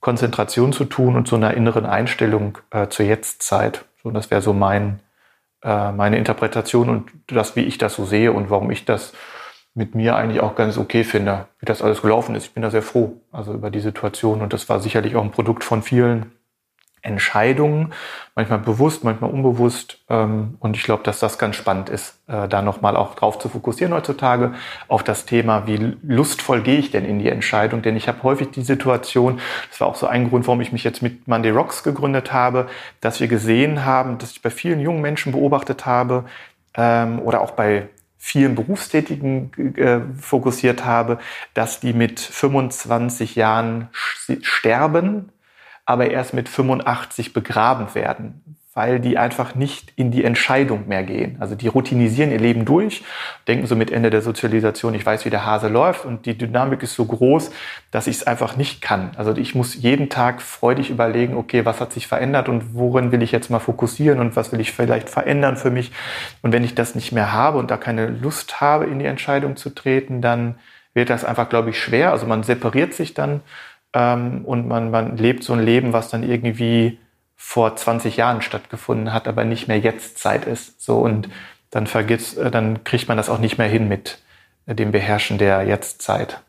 Konzentration 0.01 0.73
zu 0.73 0.85
tun 0.85 1.15
und 1.15 1.27
so 1.27 1.37
einer 1.37 1.53
inneren 1.53 1.85
Einstellung 1.85 2.57
äh, 2.71 2.87
zur 2.87 3.05
Jetztzeit. 3.05 3.85
So, 4.03 4.11
das 4.11 4.29
wäre 4.29 4.41
so 4.41 4.51
mein, 4.51 4.99
äh, 5.63 5.91
meine 5.91 6.17
Interpretation 6.17 6.89
und 6.89 7.11
das, 7.27 7.55
wie 7.55 7.61
ich 7.61 7.77
das 7.77 7.95
so 7.95 8.05
sehe 8.05 8.33
und 8.33 8.49
warum 8.49 8.71
ich 8.71 8.83
das 8.83 9.13
mit 9.73 9.95
mir 9.95 10.15
eigentlich 10.15 10.41
auch 10.41 10.55
ganz 10.55 10.77
okay 10.77 11.03
finde, 11.03 11.47
wie 11.59 11.65
das 11.65 11.81
alles 11.81 12.01
gelaufen 12.01 12.35
ist. 12.35 12.45
Ich 12.45 12.53
bin 12.53 12.63
da 12.63 12.71
sehr 12.71 12.81
froh, 12.81 13.21
also 13.31 13.53
über 13.53 13.69
die 13.69 13.79
Situation. 13.79 14.41
Und 14.41 14.51
das 14.51 14.67
war 14.67 14.81
sicherlich 14.81 15.15
auch 15.15 15.23
ein 15.23 15.31
Produkt 15.31 15.63
von 15.63 15.81
vielen 15.81 16.31
Entscheidungen, 17.03 17.93
manchmal 18.35 18.59
bewusst, 18.59 19.03
manchmal 19.03 19.31
unbewusst. 19.31 19.99
Ähm, 20.09 20.55
und 20.59 20.75
ich 20.75 20.83
glaube, 20.83 21.03
dass 21.03 21.19
das 21.19 21.37
ganz 21.37 21.55
spannend 21.55 21.89
ist, 21.89 22.19
äh, 22.27 22.47
da 22.47 22.61
nochmal 22.61 22.95
auch 22.95 23.15
drauf 23.15 23.39
zu 23.39 23.49
fokussieren 23.49 23.93
heutzutage, 23.93 24.53
auf 24.87 25.03
das 25.03 25.25
Thema, 25.25 25.65
wie 25.65 25.97
lustvoll 26.03 26.61
gehe 26.61 26.77
ich 26.77 26.91
denn 26.91 27.05
in 27.05 27.19
die 27.19 27.29
Entscheidung. 27.29 27.81
Denn 27.81 27.95
ich 27.95 28.07
habe 28.07 28.21
häufig 28.23 28.51
die 28.51 28.61
Situation, 28.61 29.39
das 29.69 29.79
war 29.81 29.87
auch 29.87 29.95
so 29.95 30.07
ein 30.07 30.29
Grund, 30.29 30.47
warum 30.47 30.61
ich 30.61 30.71
mich 30.71 30.83
jetzt 30.83 31.01
mit 31.01 31.27
Monday 31.27 31.51
Rocks 31.51 31.83
gegründet 31.83 32.31
habe, 32.31 32.67
dass 32.99 33.19
wir 33.19 33.27
gesehen 33.27 33.83
haben, 33.85 34.17
dass 34.19 34.31
ich 34.31 34.41
bei 34.41 34.51
vielen 34.51 34.79
jungen 34.79 35.01
Menschen 35.01 35.31
beobachtet 35.31 35.85
habe 35.85 36.25
ähm, 36.75 37.19
oder 37.19 37.41
auch 37.41 37.51
bei 37.51 37.87
vielen 38.23 38.53
Berufstätigen 38.53 39.51
äh, 39.77 40.01
fokussiert 40.21 40.85
habe, 40.85 41.17
dass 41.55 41.79
die 41.79 41.91
mit 41.91 42.19
25 42.19 43.35
Jahren 43.35 43.89
sterben, 44.43 45.31
aber 45.85 46.11
erst 46.11 46.33
mit 46.33 46.49
85 46.49 47.33
begraben 47.33 47.93
werden, 47.95 48.57
weil 48.73 49.01
die 49.01 49.17
einfach 49.17 49.53
nicht 49.53 49.91
in 49.97 50.11
die 50.11 50.23
Entscheidung 50.23 50.87
mehr 50.87 51.03
gehen. 51.03 51.35
Also 51.41 51.55
die 51.55 51.67
routinisieren 51.67 52.31
ihr 52.31 52.39
Leben 52.39 52.63
durch, 52.63 53.03
denken 53.45 53.67
so 53.67 53.75
mit 53.75 53.91
Ende 53.91 54.09
der 54.09 54.21
Sozialisation, 54.21 54.93
ich 54.93 55.05
weiß, 55.05 55.25
wie 55.25 55.29
der 55.29 55.45
Hase 55.45 55.67
läuft 55.67 56.05
und 56.05 56.25
die 56.25 56.37
Dynamik 56.37 56.81
ist 56.81 56.95
so 56.95 57.03
groß, 57.03 57.51
dass 57.91 58.07
ich 58.07 58.17
es 58.17 58.27
einfach 58.27 58.55
nicht 58.55 58.81
kann. 58.81 59.11
Also 59.17 59.35
ich 59.35 59.55
muss 59.55 59.75
jeden 59.75 60.07
Tag 60.07 60.41
freudig 60.41 60.89
überlegen, 60.89 61.35
okay, 61.35 61.65
was 61.65 61.81
hat 61.81 61.91
sich 61.91 62.07
verändert 62.07 62.47
und 62.47 62.73
worin 62.73 63.11
will 63.11 63.21
ich 63.21 63.33
jetzt 63.33 63.49
mal 63.49 63.59
fokussieren 63.59 64.19
und 64.19 64.37
was 64.37 64.53
will 64.53 64.61
ich 64.61 64.71
vielleicht 64.71 65.09
verändern 65.09 65.57
für 65.57 65.69
mich. 65.69 65.91
Und 66.41 66.53
wenn 66.53 66.63
ich 66.63 66.73
das 66.73 66.95
nicht 66.95 67.11
mehr 67.11 67.33
habe 67.33 67.57
und 67.57 67.71
da 67.71 67.75
keine 67.75 68.07
Lust 68.07 68.61
habe, 68.61 68.85
in 68.85 68.99
die 68.99 69.05
Entscheidung 69.05 69.57
zu 69.57 69.71
treten, 69.71 70.21
dann 70.21 70.55
wird 70.93 71.09
das 71.09 71.25
einfach, 71.25 71.49
glaube 71.49 71.71
ich, 71.71 71.79
schwer. 71.79 72.11
Also 72.11 72.25
man 72.25 72.43
separiert 72.43 72.93
sich 72.93 73.13
dann 73.13 73.41
ähm, 73.93 74.45
und 74.45 74.67
man, 74.67 74.91
man 74.91 75.17
lebt 75.17 75.43
so 75.43 75.53
ein 75.53 75.63
Leben, 75.63 75.93
was 75.93 76.09
dann 76.09 76.23
irgendwie 76.23 76.99
vor 77.35 77.75
20 77.75 78.17
Jahren 78.17 78.41
stattgefunden 78.41 79.13
hat, 79.13 79.27
aber 79.27 79.43
nicht 79.43 79.67
mehr 79.67 79.79
jetzt 79.79 80.17
Zeit 80.19 80.45
ist. 80.45 80.81
So 80.81 80.99
und 80.99 81.29
dann 81.71 81.87
vergisst, 81.87 82.37
äh, 82.37 82.51
dann 82.51 82.83
kriegt 82.83 83.07
man 83.07 83.17
das 83.17 83.29
auch 83.29 83.39
nicht 83.39 83.57
mehr 83.57 83.67
hin 83.67 83.87
mit 83.87 84.19
äh, 84.67 84.75
dem 84.75 84.91
Beherrschen 84.91 85.37
der 85.37 85.63
Jetztzeit. 85.63 86.41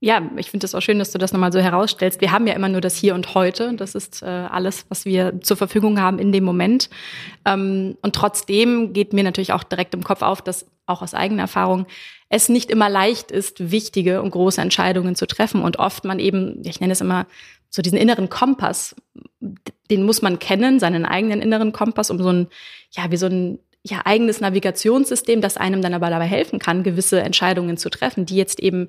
Ja, 0.00 0.20
ich 0.36 0.50
finde 0.50 0.66
es 0.66 0.74
auch 0.74 0.82
schön, 0.82 0.98
dass 0.98 1.12
du 1.12 1.18
das 1.18 1.32
nochmal 1.32 1.52
so 1.52 1.60
herausstellst. 1.60 2.20
Wir 2.20 2.32
haben 2.32 2.46
ja 2.46 2.54
immer 2.54 2.68
nur 2.68 2.82
das 2.82 2.96
Hier 2.96 3.14
und 3.14 3.34
Heute. 3.34 3.74
Das 3.74 3.94
ist 3.94 4.22
äh, 4.22 4.26
alles, 4.26 4.84
was 4.90 5.06
wir 5.06 5.40
zur 5.40 5.56
Verfügung 5.56 5.98
haben 5.98 6.18
in 6.18 6.30
dem 6.30 6.44
Moment. 6.44 6.90
Ähm, 7.46 7.96
und 8.02 8.14
trotzdem 8.14 8.92
geht 8.92 9.14
mir 9.14 9.24
natürlich 9.24 9.54
auch 9.54 9.62
direkt 9.62 9.94
im 9.94 10.04
Kopf 10.04 10.20
auf, 10.20 10.42
dass 10.42 10.66
auch 10.86 11.00
aus 11.00 11.14
eigener 11.14 11.42
Erfahrung 11.42 11.86
es 12.34 12.48
nicht 12.48 12.70
immer 12.70 12.88
leicht 12.88 13.30
ist, 13.30 13.70
wichtige 13.70 14.20
und 14.20 14.30
große 14.30 14.60
Entscheidungen 14.60 15.14
zu 15.14 15.26
treffen. 15.26 15.62
Und 15.62 15.78
oft 15.78 16.04
man 16.04 16.18
eben, 16.18 16.60
ich 16.64 16.80
nenne 16.80 16.92
es 16.92 17.00
immer 17.00 17.26
so 17.70 17.80
diesen 17.80 17.98
inneren 17.98 18.28
Kompass, 18.28 18.96
den 19.90 20.02
muss 20.02 20.22
man 20.22 20.38
kennen, 20.38 20.80
seinen 20.80 21.04
eigenen 21.04 21.40
inneren 21.40 21.72
Kompass, 21.72 22.10
um 22.10 22.18
so 22.18 22.30
ein, 22.30 22.48
ja, 22.90 23.10
wie 23.10 23.16
so 23.16 23.26
ein 23.26 23.58
ja, 23.82 24.00
eigenes 24.04 24.40
Navigationssystem, 24.40 25.40
das 25.40 25.56
einem 25.56 25.82
dann 25.82 25.94
aber 25.94 26.10
dabei 26.10 26.26
helfen 26.26 26.58
kann, 26.58 26.82
gewisse 26.82 27.20
Entscheidungen 27.20 27.76
zu 27.76 27.90
treffen, 27.90 28.26
die 28.26 28.36
jetzt 28.36 28.58
eben 28.60 28.88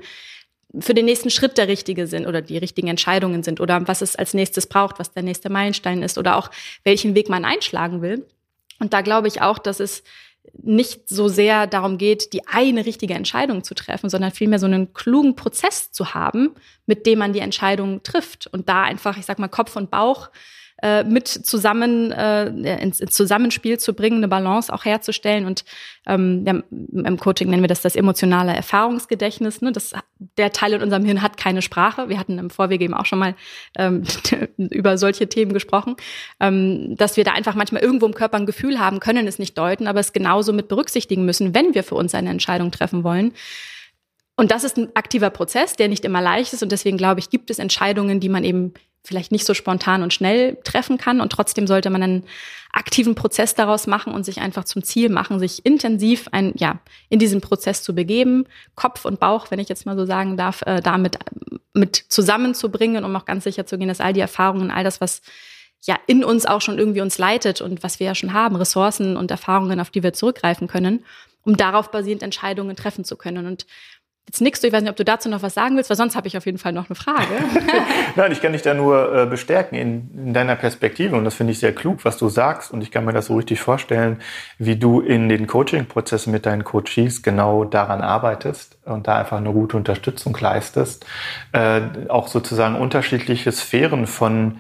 für 0.79 0.93
den 0.93 1.05
nächsten 1.05 1.29
Schritt 1.29 1.57
der 1.57 1.67
richtige 1.67 2.07
sind 2.07 2.25
oder 2.25 2.41
die 2.41 2.57
richtigen 2.57 2.87
Entscheidungen 2.87 3.43
sind 3.43 3.59
oder 3.59 3.87
was 3.87 4.01
es 4.01 4.15
als 4.15 4.33
nächstes 4.33 4.67
braucht, 4.67 4.99
was 4.99 5.11
der 5.11 5.23
nächste 5.23 5.49
Meilenstein 5.49 6.01
ist 6.01 6.17
oder 6.17 6.37
auch 6.37 6.49
welchen 6.83 7.15
Weg 7.15 7.29
man 7.29 7.45
einschlagen 7.45 8.01
will. 8.01 8.25
Und 8.79 8.93
da 8.93 9.01
glaube 9.01 9.27
ich 9.27 9.41
auch, 9.41 9.59
dass 9.59 9.79
es 9.79 10.03
nicht 10.53 11.09
so 11.09 11.27
sehr 11.27 11.67
darum 11.67 11.97
geht, 11.97 12.33
die 12.33 12.47
eine 12.47 12.85
richtige 12.85 13.13
Entscheidung 13.13 13.63
zu 13.63 13.75
treffen, 13.75 14.09
sondern 14.09 14.31
vielmehr 14.31 14.59
so 14.59 14.65
einen 14.65 14.93
klugen 14.93 15.35
Prozess 15.35 15.91
zu 15.91 16.13
haben, 16.13 16.55
mit 16.85 17.05
dem 17.05 17.19
man 17.19 17.33
die 17.33 17.39
Entscheidung 17.39 18.03
trifft 18.03 18.47
und 18.47 18.69
da 18.69 18.83
einfach, 18.83 19.17
ich 19.17 19.25
sag 19.25 19.39
mal, 19.39 19.47
Kopf 19.47 19.75
und 19.75 19.91
Bauch 19.91 20.29
äh, 20.81 21.03
mit 21.03 21.27
zusammen 21.27 22.11
äh, 22.11 22.47
ins, 22.81 22.99
ins 22.99 23.13
Zusammenspiel 23.13 23.79
zu 23.79 23.93
bringen, 23.93 24.17
eine 24.17 24.27
Balance 24.27 24.73
auch 24.73 24.83
herzustellen. 24.83 25.45
Und 25.45 25.63
ähm, 26.05 26.43
ja, 26.45 26.61
im 27.03 27.17
Coaching 27.17 27.49
nennen 27.49 27.63
wir 27.63 27.69
das 27.69 27.81
das 27.81 27.95
emotionale 27.95 28.53
Erfahrungsgedächtnis. 28.53 29.61
Ne? 29.61 29.71
Das, 29.71 29.93
der 30.37 30.51
Teil 30.51 30.73
in 30.73 30.83
unserem 30.83 31.05
Hirn 31.05 31.21
hat 31.21 31.37
keine 31.37 31.61
Sprache. 31.61 32.09
Wir 32.09 32.19
hatten 32.19 32.37
im 32.39 32.49
Vorweg 32.49 32.81
eben 32.81 32.93
auch 32.93 33.05
schon 33.05 33.19
mal 33.19 33.35
ähm, 33.77 34.03
über 34.57 34.97
solche 34.97 35.29
Themen 35.29 35.53
gesprochen, 35.53 35.95
ähm, 36.39 36.95
dass 36.97 37.15
wir 37.15 37.23
da 37.23 37.31
einfach 37.31 37.55
manchmal 37.55 37.81
irgendwo 37.81 38.05
im 38.05 38.13
Körper 38.13 38.37
ein 38.37 38.45
Gefühl 38.45 38.79
haben, 38.79 38.99
können 38.99 39.27
es 39.27 39.39
nicht 39.39 39.57
deuten, 39.57 39.87
aber 39.87 40.01
es 40.01 40.13
genauso 40.13 40.51
mit 40.51 40.67
berücksichtigen 40.67 41.25
müssen, 41.25 41.55
wenn 41.55 41.73
wir 41.73 41.83
für 41.83 41.95
uns 41.95 42.13
eine 42.13 42.29
Entscheidung 42.29 42.71
treffen 42.71 43.03
wollen. 43.03 43.33
Und 44.35 44.51
das 44.51 44.65
ist 44.65 44.77
ein 44.77 44.89
aktiver 44.95 45.29
Prozess, 45.29 45.77
der 45.77 45.87
nicht 45.87 46.03
immer 46.03 46.21
leicht 46.21 46.51
ist. 46.53 46.61
Und 46.61 46.71
deswegen 46.71 46.97
glaube 46.97 47.21
ich, 47.21 47.29
gibt 47.29 47.49
es 47.49 47.59
Entscheidungen, 47.59 48.19
die 48.19 48.29
man 48.29 48.43
eben 48.43 48.73
vielleicht 49.05 49.31
nicht 49.31 49.45
so 49.45 49.53
spontan 49.53 50.03
und 50.03 50.13
schnell 50.13 50.57
treffen 50.63 50.97
kann. 50.97 51.21
Und 51.21 51.31
trotzdem 51.31 51.67
sollte 51.67 51.89
man 51.89 52.03
einen 52.03 52.23
aktiven 52.71 53.15
Prozess 53.15 53.55
daraus 53.55 53.87
machen 53.87 54.13
und 54.13 54.25
sich 54.25 54.41
einfach 54.41 54.65
zum 54.65 54.83
Ziel 54.83 55.09
machen, 55.09 55.39
sich 55.39 55.65
intensiv 55.65 56.27
ein, 56.31 56.53
ja, 56.57 56.79
in 57.09 57.19
diesen 57.19 57.39
Prozess 57.39 57.83
zu 57.83 57.95
begeben, 57.95 58.45
Kopf 58.75 59.05
und 59.05 59.19
Bauch, 59.19 59.49
wenn 59.49 59.59
ich 59.59 59.69
jetzt 59.69 59.85
mal 59.85 59.95
so 59.95 60.05
sagen 60.05 60.35
darf, 60.35 60.61
äh, 60.63 60.81
damit 60.81 61.17
mit 61.73 61.95
zusammenzubringen, 61.95 63.05
um 63.05 63.15
auch 63.15 63.25
ganz 63.25 63.45
sicher 63.45 63.65
zu 63.65 63.77
gehen, 63.77 63.87
dass 63.87 64.01
all 64.01 64.13
die 64.13 64.19
Erfahrungen, 64.19 64.71
all 64.71 64.83
das, 64.83 64.99
was 64.99 65.21
ja 65.81 65.97
in 66.07 66.23
uns 66.23 66.45
auch 66.45 66.61
schon 66.61 66.77
irgendwie 66.77 67.01
uns 67.01 67.17
leitet 67.17 67.61
und 67.61 67.83
was 67.83 67.99
wir 67.99 68.07
ja 68.07 68.15
schon 68.15 68.33
haben, 68.33 68.55
Ressourcen 68.55 69.17
und 69.17 69.31
Erfahrungen, 69.31 69.79
auf 69.79 69.89
die 69.89 70.03
wir 70.03 70.13
zurückgreifen 70.13 70.67
können, 70.67 71.05
um 71.43 71.55
darauf 71.57 71.91
basierend 71.91 72.23
Entscheidungen 72.23 72.75
treffen 72.75 73.05
zu 73.05 73.15
können. 73.15 73.45
Und 73.45 73.67
Jetzt 74.27 74.41
nickst 74.41 74.63
du, 74.63 74.67
ich 74.67 74.73
weiß 74.73 74.81
nicht, 74.81 74.89
ob 74.89 74.95
du 74.95 75.05
dazu 75.05 75.29
noch 75.29 75.43
was 75.43 75.53
sagen 75.53 75.77
willst, 75.77 75.91
weil 75.91 75.97
sonst 75.97 76.15
habe 76.15 76.27
ich 76.27 76.35
auf 76.35 76.47
jeden 76.47 76.57
Fall 76.57 76.73
noch 76.73 76.89
eine 76.89 76.95
Frage. 76.95 77.27
Nein, 78.15 78.31
ich 78.31 78.41
kann 78.41 78.53
dich 78.53 78.63
da 78.63 78.73
nur 78.73 79.15
äh, 79.15 79.27
bestärken 79.27 79.77
in, 79.77 80.09
in, 80.13 80.33
deiner 80.33 80.55
Perspektive 80.55 81.15
und 81.15 81.25
das 81.25 81.35
finde 81.35 81.53
ich 81.53 81.59
sehr 81.59 81.75
klug, 81.75 82.03
was 82.05 82.17
du 82.17 82.27
sagst 82.27 82.71
und 82.71 82.81
ich 82.81 82.89
kann 82.89 83.05
mir 83.05 83.13
das 83.13 83.27
so 83.27 83.35
richtig 83.35 83.61
vorstellen, 83.61 84.19
wie 84.57 84.77
du 84.77 84.99
in 84.99 85.29
den 85.29 85.45
Coaching-Prozessen 85.45 86.31
mit 86.31 86.47
deinen 86.47 86.63
Coaches 86.63 87.21
genau 87.21 87.65
daran 87.65 88.01
arbeitest 88.01 88.79
und 88.85 89.07
da 89.07 89.19
einfach 89.19 89.37
eine 89.37 89.53
gute 89.53 89.77
Unterstützung 89.77 90.35
leistest, 90.39 91.05
äh, 91.51 91.81
auch 92.09 92.27
sozusagen 92.27 92.75
unterschiedliche 92.75 93.51
Sphären 93.51 94.07
von 94.07 94.59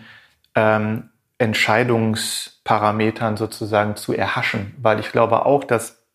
ähm, 0.53 1.09
Entscheidungsparametern 1.39 3.35
sozusagen 3.35 3.95
zu 3.95 4.13
erhaschen, 4.13 4.75
weil 4.79 4.99
ich 4.99 5.11
glaube 5.11 5.45
auch, 5.45 5.63
dass 5.63 6.05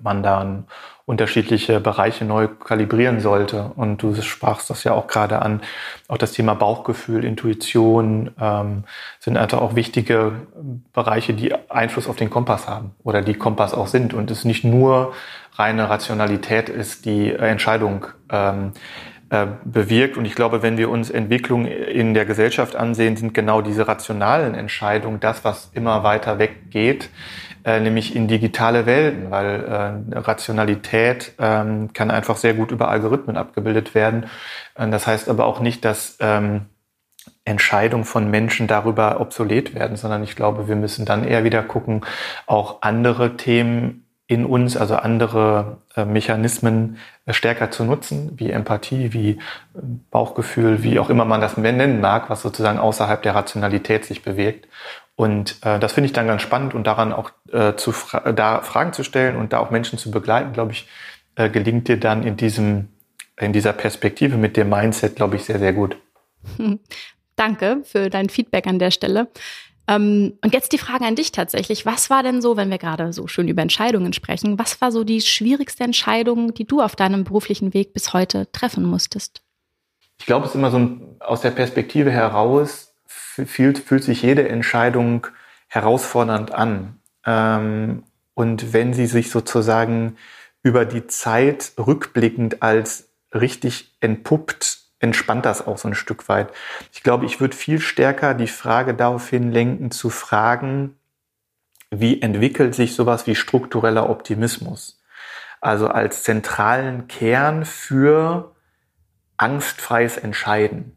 man 0.00 0.22
dann 0.22 0.66
unterschiedliche 1.04 1.80
Bereiche 1.80 2.24
neu 2.24 2.48
kalibrieren 2.48 3.20
sollte. 3.20 3.72
Und 3.76 4.02
du 4.02 4.14
sprachst 4.22 4.70
das 4.70 4.84
ja 4.84 4.92
auch 4.92 5.06
gerade 5.06 5.42
an. 5.42 5.60
Auch 6.08 6.18
das 6.18 6.32
Thema 6.32 6.54
Bauchgefühl, 6.54 7.24
Intuition 7.24 8.30
ähm, 8.40 8.84
sind 9.18 9.36
einfach 9.36 9.60
auch 9.60 9.74
wichtige 9.74 10.32
Bereiche, 10.92 11.34
die 11.34 11.54
Einfluss 11.70 12.08
auf 12.08 12.16
den 12.16 12.30
Kompass 12.30 12.68
haben 12.68 12.92
oder 13.02 13.22
die 13.22 13.34
Kompass 13.34 13.74
auch 13.74 13.88
sind. 13.88 14.14
Und 14.14 14.30
es 14.30 14.44
nicht 14.44 14.64
nur 14.64 15.12
reine 15.54 15.90
Rationalität 15.90 16.68
ist, 16.68 17.04
die 17.04 17.32
Entscheidung 17.32 18.06
ähm, 18.30 18.72
äh, 19.32 19.46
bewirkt. 19.64 20.16
Und 20.16 20.24
ich 20.24 20.34
glaube, 20.34 20.62
wenn 20.62 20.76
wir 20.76 20.90
uns 20.90 21.10
Entwicklung 21.10 21.66
in 21.66 22.14
der 22.14 22.26
Gesellschaft 22.26 22.76
ansehen, 22.76 23.16
sind 23.16 23.34
genau 23.34 23.60
diese 23.60 23.88
rationalen 23.88 24.54
Entscheidungen 24.54 25.20
das, 25.20 25.44
was 25.44 25.70
immer 25.74 26.04
weiter 26.04 26.38
weggeht 26.38 27.08
äh, 27.64 27.80
nämlich 27.80 28.16
in 28.16 28.28
digitale 28.28 28.86
Welten, 28.86 29.30
weil 29.30 29.64
äh, 30.12 30.18
Rationalität 30.18 31.32
ähm, 31.38 31.92
kann 31.92 32.10
einfach 32.10 32.36
sehr 32.36 32.54
gut 32.54 32.70
über 32.70 32.88
Algorithmen 32.88 33.36
abgebildet 33.36 33.94
werden. 33.94 34.26
Äh, 34.74 34.88
das 34.90 35.06
heißt 35.06 35.28
aber 35.28 35.46
auch 35.46 35.60
nicht, 35.60 35.84
dass 35.84 36.16
ähm, 36.20 36.66
Entscheidungen 37.44 38.04
von 38.04 38.30
Menschen 38.30 38.66
darüber 38.66 39.20
obsolet 39.20 39.74
werden, 39.74 39.96
sondern 39.96 40.22
ich 40.22 40.36
glaube, 40.36 40.68
wir 40.68 40.76
müssen 40.76 41.04
dann 41.04 41.24
eher 41.24 41.44
wieder 41.44 41.62
gucken, 41.62 42.02
auch 42.46 42.82
andere 42.82 43.36
Themen 43.36 44.06
in 44.26 44.46
uns, 44.46 44.76
also 44.76 44.96
andere 44.96 45.78
äh, 45.94 46.04
Mechanismen 46.04 46.96
stärker 47.28 47.70
zu 47.70 47.84
nutzen, 47.84 48.32
wie 48.36 48.50
Empathie, 48.50 49.12
wie 49.12 49.38
Bauchgefühl, 50.10 50.82
wie 50.82 50.98
auch 50.98 51.10
immer 51.10 51.24
man 51.24 51.40
das 51.40 51.56
nennen 51.56 52.00
mag, 52.00 52.30
was 52.30 52.40
sozusagen 52.40 52.78
außerhalb 52.78 53.22
der 53.22 53.34
Rationalität 53.34 54.04
sich 54.04 54.22
bewegt. 54.22 54.68
Und 55.14 55.58
äh, 55.62 55.78
das 55.78 55.92
finde 55.92 56.06
ich 56.06 56.12
dann 56.12 56.26
ganz 56.26 56.42
spannend 56.42 56.74
und 56.74 56.86
daran 56.86 57.12
auch 57.12 57.30
äh, 57.52 57.74
zu 57.76 57.92
fra 57.92 58.32
da 58.32 58.62
Fragen 58.62 58.92
zu 58.92 59.04
stellen 59.04 59.36
und 59.36 59.52
da 59.52 59.58
auch 59.58 59.70
Menschen 59.70 59.98
zu 59.98 60.10
begleiten, 60.10 60.52
glaube 60.52 60.72
ich, 60.72 60.88
äh, 61.36 61.50
gelingt 61.50 61.88
dir 61.88 61.98
dann 61.98 62.22
in 62.22 62.36
diesem 62.36 62.88
in 63.38 63.52
dieser 63.52 63.72
Perspektive 63.72 64.36
mit 64.36 64.56
dem 64.56 64.68
Mindset, 64.68 65.16
glaube 65.16 65.36
ich, 65.36 65.44
sehr 65.44 65.58
sehr 65.58 65.72
gut. 65.72 65.96
Hm. 66.56 66.80
Danke 67.36 67.80
für 67.84 68.10
dein 68.10 68.28
Feedback 68.28 68.66
an 68.66 68.78
der 68.78 68.90
Stelle. 68.90 69.28
Ähm, 69.88 70.34
und 70.42 70.52
jetzt 70.52 70.72
die 70.72 70.78
Frage 70.78 71.04
an 71.04 71.16
dich 71.16 71.32
tatsächlich. 71.32 71.86
Was 71.86 72.10
war 72.10 72.22
denn 72.22 72.40
so, 72.40 72.56
wenn 72.56 72.70
wir 72.70 72.78
gerade 72.78 73.12
so 73.12 73.26
schön 73.26 73.48
über 73.48 73.62
Entscheidungen 73.62 74.12
sprechen, 74.12 74.58
was 74.58 74.80
war 74.80 74.92
so 74.92 75.02
die 75.02 75.20
schwierigste 75.20 75.84
Entscheidung, 75.84 76.54
die 76.54 76.66
du 76.66 76.80
auf 76.80 76.94
deinem 76.94 77.24
beruflichen 77.24 77.74
Weg 77.74 77.94
bis 77.94 78.12
heute 78.12 78.50
treffen 78.52 78.84
musstest? 78.84 79.42
Ich 80.18 80.26
glaube, 80.26 80.44
es 80.44 80.52
ist 80.52 80.56
immer 80.56 80.70
so 80.70 80.78
ein, 80.78 81.16
aus 81.20 81.40
der 81.40 81.50
Perspektive 81.50 82.10
heraus, 82.10 82.91
fühlt, 83.46 83.78
fühlt 83.78 84.04
sich 84.04 84.22
jede 84.22 84.48
Entscheidung 84.48 85.26
herausfordernd 85.68 86.52
an. 86.52 87.00
Ähm, 87.24 88.04
und 88.34 88.72
wenn 88.72 88.94
sie 88.94 89.06
sich 89.06 89.30
sozusagen 89.30 90.16
über 90.62 90.84
die 90.84 91.06
Zeit 91.06 91.72
rückblickend 91.78 92.62
als 92.62 93.08
richtig 93.34 93.96
entpuppt, 94.00 94.78
entspannt 95.00 95.44
das 95.44 95.66
auch 95.66 95.78
so 95.78 95.88
ein 95.88 95.94
Stück 95.94 96.28
weit. 96.28 96.52
Ich 96.92 97.02
glaube, 97.02 97.26
ich 97.26 97.40
würde 97.40 97.56
viel 97.56 97.80
stärker 97.80 98.34
die 98.34 98.46
Frage 98.46 98.94
daraufhin 98.94 99.50
lenken, 99.50 99.90
zu 99.90 100.10
fragen, 100.10 100.96
wie 101.90 102.22
entwickelt 102.22 102.74
sich 102.74 102.94
sowas 102.94 103.26
wie 103.26 103.34
struktureller 103.34 104.08
Optimismus? 104.08 105.02
Also 105.60 105.88
als 105.88 106.22
zentralen 106.22 107.06
Kern 107.08 107.64
für 107.64 108.54
angstfreies 109.36 110.16
Entscheiden. 110.16 110.96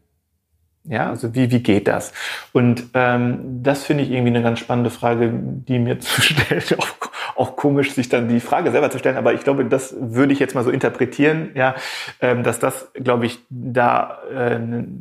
Ja, 0.88 1.10
also 1.10 1.34
wie, 1.34 1.50
wie 1.50 1.60
geht 1.60 1.88
das? 1.88 2.12
Und 2.52 2.84
ähm, 2.94 3.62
das 3.62 3.84
finde 3.84 4.04
ich 4.04 4.10
irgendwie 4.10 4.30
eine 4.30 4.42
ganz 4.42 4.60
spannende 4.60 4.90
Frage, 4.90 5.32
die 5.32 5.78
mir 5.78 5.98
zu 6.00 6.22
stellen. 6.22 6.62
Auch, 6.78 7.10
auch 7.36 7.56
komisch, 7.56 7.92
sich 7.92 8.08
dann 8.08 8.28
die 8.28 8.40
Frage 8.40 8.70
selber 8.70 8.90
zu 8.90 8.98
stellen, 8.98 9.16
aber 9.16 9.34
ich 9.34 9.42
glaube, 9.42 9.64
das 9.64 9.94
würde 9.98 10.32
ich 10.32 10.38
jetzt 10.38 10.54
mal 10.54 10.64
so 10.64 10.70
interpretieren, 10.70 11.50
ja, 11.54 11.74
ähm, 12.20 12.42
dass 12.42 12.58
das, 12.58 12.90
glaube 12.94 13.26
ich, 13.26 13.40
da 13.50 14.18
äh, 14.32 14.60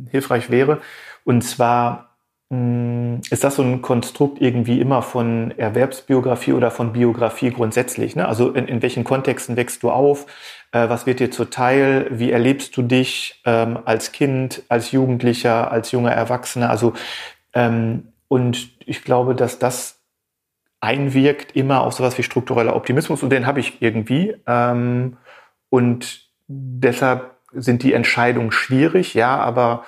hilfreich 0.09 0.49
wäre. 0.49 0.79
Und 1.23 1.43
zwar 1.43 2.15
hm, 2.51 3.21
ist 3.31 3.43
das 3.43 3.55
so 3.55 3.63
ein 3.63 3.81
Konstrukt 3.81 4.39
irgendwie 4.39 4.79
immer 4.79 5.01
von 5.01 5.51
Erwerbsbiografie 5.57 6.53
oder 6.53 6.69
von 6.69 6.93
Biografie 6.93 7.49
grundsätzlich? 7.51 8.15
Ne? 8.15 8.27
Also 8.27 8.51
in, 8.51 8.67
in 8.67 8.81
welchen 8.83 9.03
Kontexten 9.03 9.55
wächst 9.55 9.81
du 9.81 9.89
auf? 9.89 10.27
Äh, 10.75 10.89
was 10.89 11.05
wird 11.05 11.21
dir 11.21 11.31
zuteil? 11.31 12.07
Wie 12.11 12.31
erlebst 12.31 12.75
du 12.75 12.81
dich 12.81 13.41
ähm, 13.45 13.79
als 13.85 14.11
Kind, 14.11 14.63
als 14.67 14.91
Jugendlicher, 14.91 15.71
als 15.71 15.91
junger 15.91 16.11
Erwachsener? 16.11 16.69
Also 16.69 16.93
ähm, 17.53 18.09
und 18.27 18.71
ich 18.85 19.03
glaube, 19.05 19.35
dass 19.35 19.57
das 19.57 20.01
einwirkt 20.81 21.55
immer 21.55 21.81
auf 21.81 21.93
sowas 21.93 22.17
wie 22.17 22.23
struktureller 22.23 22.75
Optimismus 22.75 23.23
und 23.23 23.29
den 23.29 23.45
habe 23.45 23.61
ich 23.61 23.81
irgendwie. 23.81 24.35
Ähm, 24.45 25.15
und 25.69 26.27
deshalb 26.47 27.31
sind 27.53 27.81
die 27.83 27.93
Entscheidungen 27.93 28.51
schwierig, 28.51 29.13
ja, 29.13 29.37
aber 29.37 29.85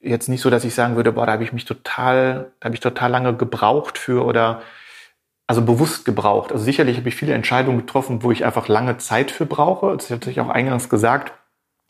jetzt 0.00 0.28
nicht 0.28 0.40
so, 0.40 0.50
dass 0.50 0.64
ich 0.64 0.74
sagen 0.74 0.94
würde, 0.94 1.10
boah, 1.12 1.26
da 1.26 1.32
habe 1.32 1.42
ich 1.42 1.52
mich 1.52 1.64
total, 1.64 2.52
da 2.60 2.66
habe 2.66 2.76
ich 2.76 2.80
total 2.80 3.10
lange 3.10 3.34
gebraucht 3.34 3.98
für 3.98 4.24
oder 4.24 4.62
also 5.52 5.60
bewusst 5.60 6.06
gebraucht. 6.06 6.50
Also 6.50 6.64
sicherlich 6.64 6.96
habe 6.96 7.10
ich 7.10 7.14
viele 7.14 7.34
Entscheidungen 7.34 7.76
getroffen, 7.76 8.22
wo 8.22 8.32
ich 8.32 8.46
einfach 8.46 8.68
lange 8.68 8.96
Zeit 8.96 9.30
für 9.30 9.44
brauche. 9.44 9.94
Das 9.94 10.10
hatte 10.10 10.30
ich 10.30 10.40
auch 10.40 10.48
eingangs 10.48 10.88
gesagt. 10.88 11.34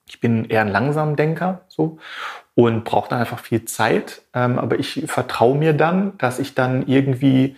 Ich 0.09 0.21
bin 0.21 0.47
eher 0.47 0.63
ein 0.63 0.69
langsamer 0.69 1.15
Denker 1.15 1.61
so 1.69 1.99
und 2.57 2.83
brauche 2.83 3.11
dann 3.11 3.21
einfach 3.21 3.39
viel 3.39 3.65
Zeit. 3.65 4.23
Ähm, 4.35 4.59
aber 4.59 4.81
ich 4.81 5.05
vertraue 5.07 5.57
mir 5.57 5.75
dann, 5.75 6.19
dass 6.19 6.41
ich 6.41 6.57
dann 6.57 6.89
irgendwie 6.89 7.55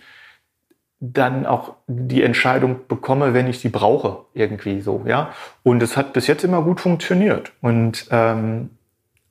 dann 0.99 1.47
auch 1.47 1.73
die 1.87 2.21
Entscheidung 2.21 2.81
bekomme, 2.87 3.33
wenn 3.33 3.47
ich 3.47 3.57
sie 3.57 3.69
brauche, 3.69 4.25
irgendwie 4.35 4.81
so, 4.81 5.05
ja. 5.07 5.31
Und 5.63 5.81
es 5.81 5.97
hat 5.97 6.13
bis 6.13 6.27
jetzt 6.27 6.43
immer 6.43 6.61
gut 6.61 6.81
funktioniert. 6.81 7.51
Und 7.61 8.05
ähm, 8.11 8.69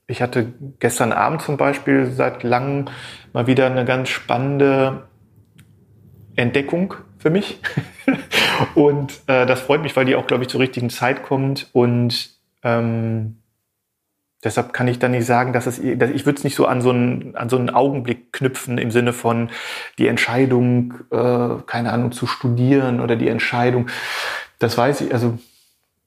ich 0.08 0.22
hatte 0.22 0.52
gestern 0.80 1.12
Abend 1.12 1.40
zum 1.40 1.56
Beispiel 1.56 2.06
seit 2.06 2.42
langem 2.42 2.86
mal 3.32 3.46
wieder 3.46 3.66
eine 3.66 3.84
ganz 3.84 4.08
spannende 4.08 5.04
Entdeckung 6.36 6.94
für 7.18 7.30
mich. 7.30 7.60
und 8.74 9.12
äh, 9.26 9.46
das 9.46 9.60
freut 9.60 9.82
mich, 9.82 9.96
weil 9.96 10.04
die 10.04 10.16
auch, 10.16 10.26
glaube 10.26 10.44
ich, 10.44 10.48
zur 10.48 10.60
richtigen 10.60 10.90
Zeit 10.90 11.22
kommt. 11.22 11.68
Und 11.72 12.30
ähm, 12.62 13.38
deshalb 14.42 14.72
kann 14.72 14.88
ich 14.88 14.98
dann 14.98 15.12
nicht 15.12 15.26
sagen, 15.26 15.52
dass 15.52 15.66
es, 15.66 15.80
dass 15.98 16.10
ich 16.10 16.26
würde 16.26 16.38
es 16.38 16.44
nicht 16.44 16.54
so 16.54 16.66
an 16.66 16.80
so, 16.82 16.90
einen, 16.90 17.36
an 17.36 17.48
so 17.48 17.56
einen 17.56 17.70
Augenblick 17.70 18.32
knüpfen 18.32 18.78
im 18.78 18.90
Sinne 18.90 19.12
von 19.12 19.50
die 19.98 20.06
Entscheidung, 20.06 20.94
äh, 21.10 21.62
keine 21.66 21.92
Ahnung, 21.92 22.12
zu 22.12 22.26
studieren 22.26 23.00
oder 23.00 23.16
die 23.16 23.28
Entscheidung. 23.28 23.88
Das 24.58 24.76
weiß 24.76 25.02
ich, 25.02 25.12
also 25.12 25.38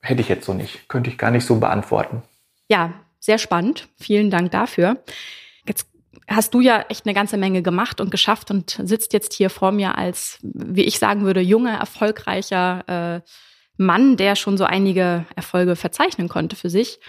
hätte 0.02 0.22
ich 0.22 0.30
jetzt 0.30 0.46
so 0.46 0.54
nicht, 0.54 0.88
könnte 0.88 1.10
ich 1.10 1.18
gar 1.18 1.32
nicht 1.32 1.46
so 1.46 1.60
beantworten. 1.60 2.24
Ja, 2.70 2.94
sehr 3.20 3.38
spannend. 3.38 3.88
Vielen 4.00 4.30
Dank 4.30 4.52
dafür. 4.52 4.98
Hast 6.28 6.54
du 6.54 6.62
ja 6.62 6.86
echt 6.90 7.06
eine 7.06 7.14
ganze 7.14 7.38
Menge 7.38 7.62
gemacht 7.62 8.02
und 8.02 8.12
geschafft 8.12 8.52
und 8.52 8.80
sitzt 8.84 9.14
jetzt 9.14 9.34
hier 9.34 9.50
vor 9.50 9.72
mir 9.72 9.98
als, 9.98 10.40
wie 10.42 10.84
ich 10.84 11.00
sagen 11.00 11.24
würde, 11.24 11.42
junger, 11.42 11.78
erfolgreicher 11.78 13.24
äh, 13.26 13.30
Mann, 13.78 14.18
der 14.18 14.36
schon 14.36 14.58
so 14.58 14.64
einige 14.64 15.26
Erfolge 15.36 15.76
verzeichnen 15.76 16.30
konnte 16.30 16.56
für 16.56 16.70
sich. 16.70 17.00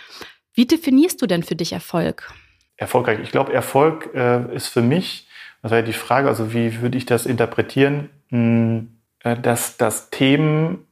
Wie 0.55 0.67
definierst 0.67 1.21
du 1.23 1.27
denn 1.27 1.43
für 1.43 1.57
dich 1.57 1.73
Erfolg? 1.73 2.33
Erfolgreich. 2.77 3.21
Ich 3.23 3.31
glaube, 3.31 3.53
Erfolg 3.53 4.11
äh, 4.15 4.55
ist 4.55 4.69
für 4.69 4.83
mich, 4.83 5.29
das 5.63 5.71
war 5.71 5.79
ja 5.79 5.85
die 5.85 5.93
Frage, 5.93 6.29
also 6.29 6.53
wie 6.53 6.81
würde 6.81 6.99
ich 6.99 7.07
das 7.07 7.27
interpretieren, 7.27 8.11
hm, 8.29 8.99
äh, 9.25 9.37
dass, 9.37 9.77
dass 9.77 10.11
Themen 10.11 10.87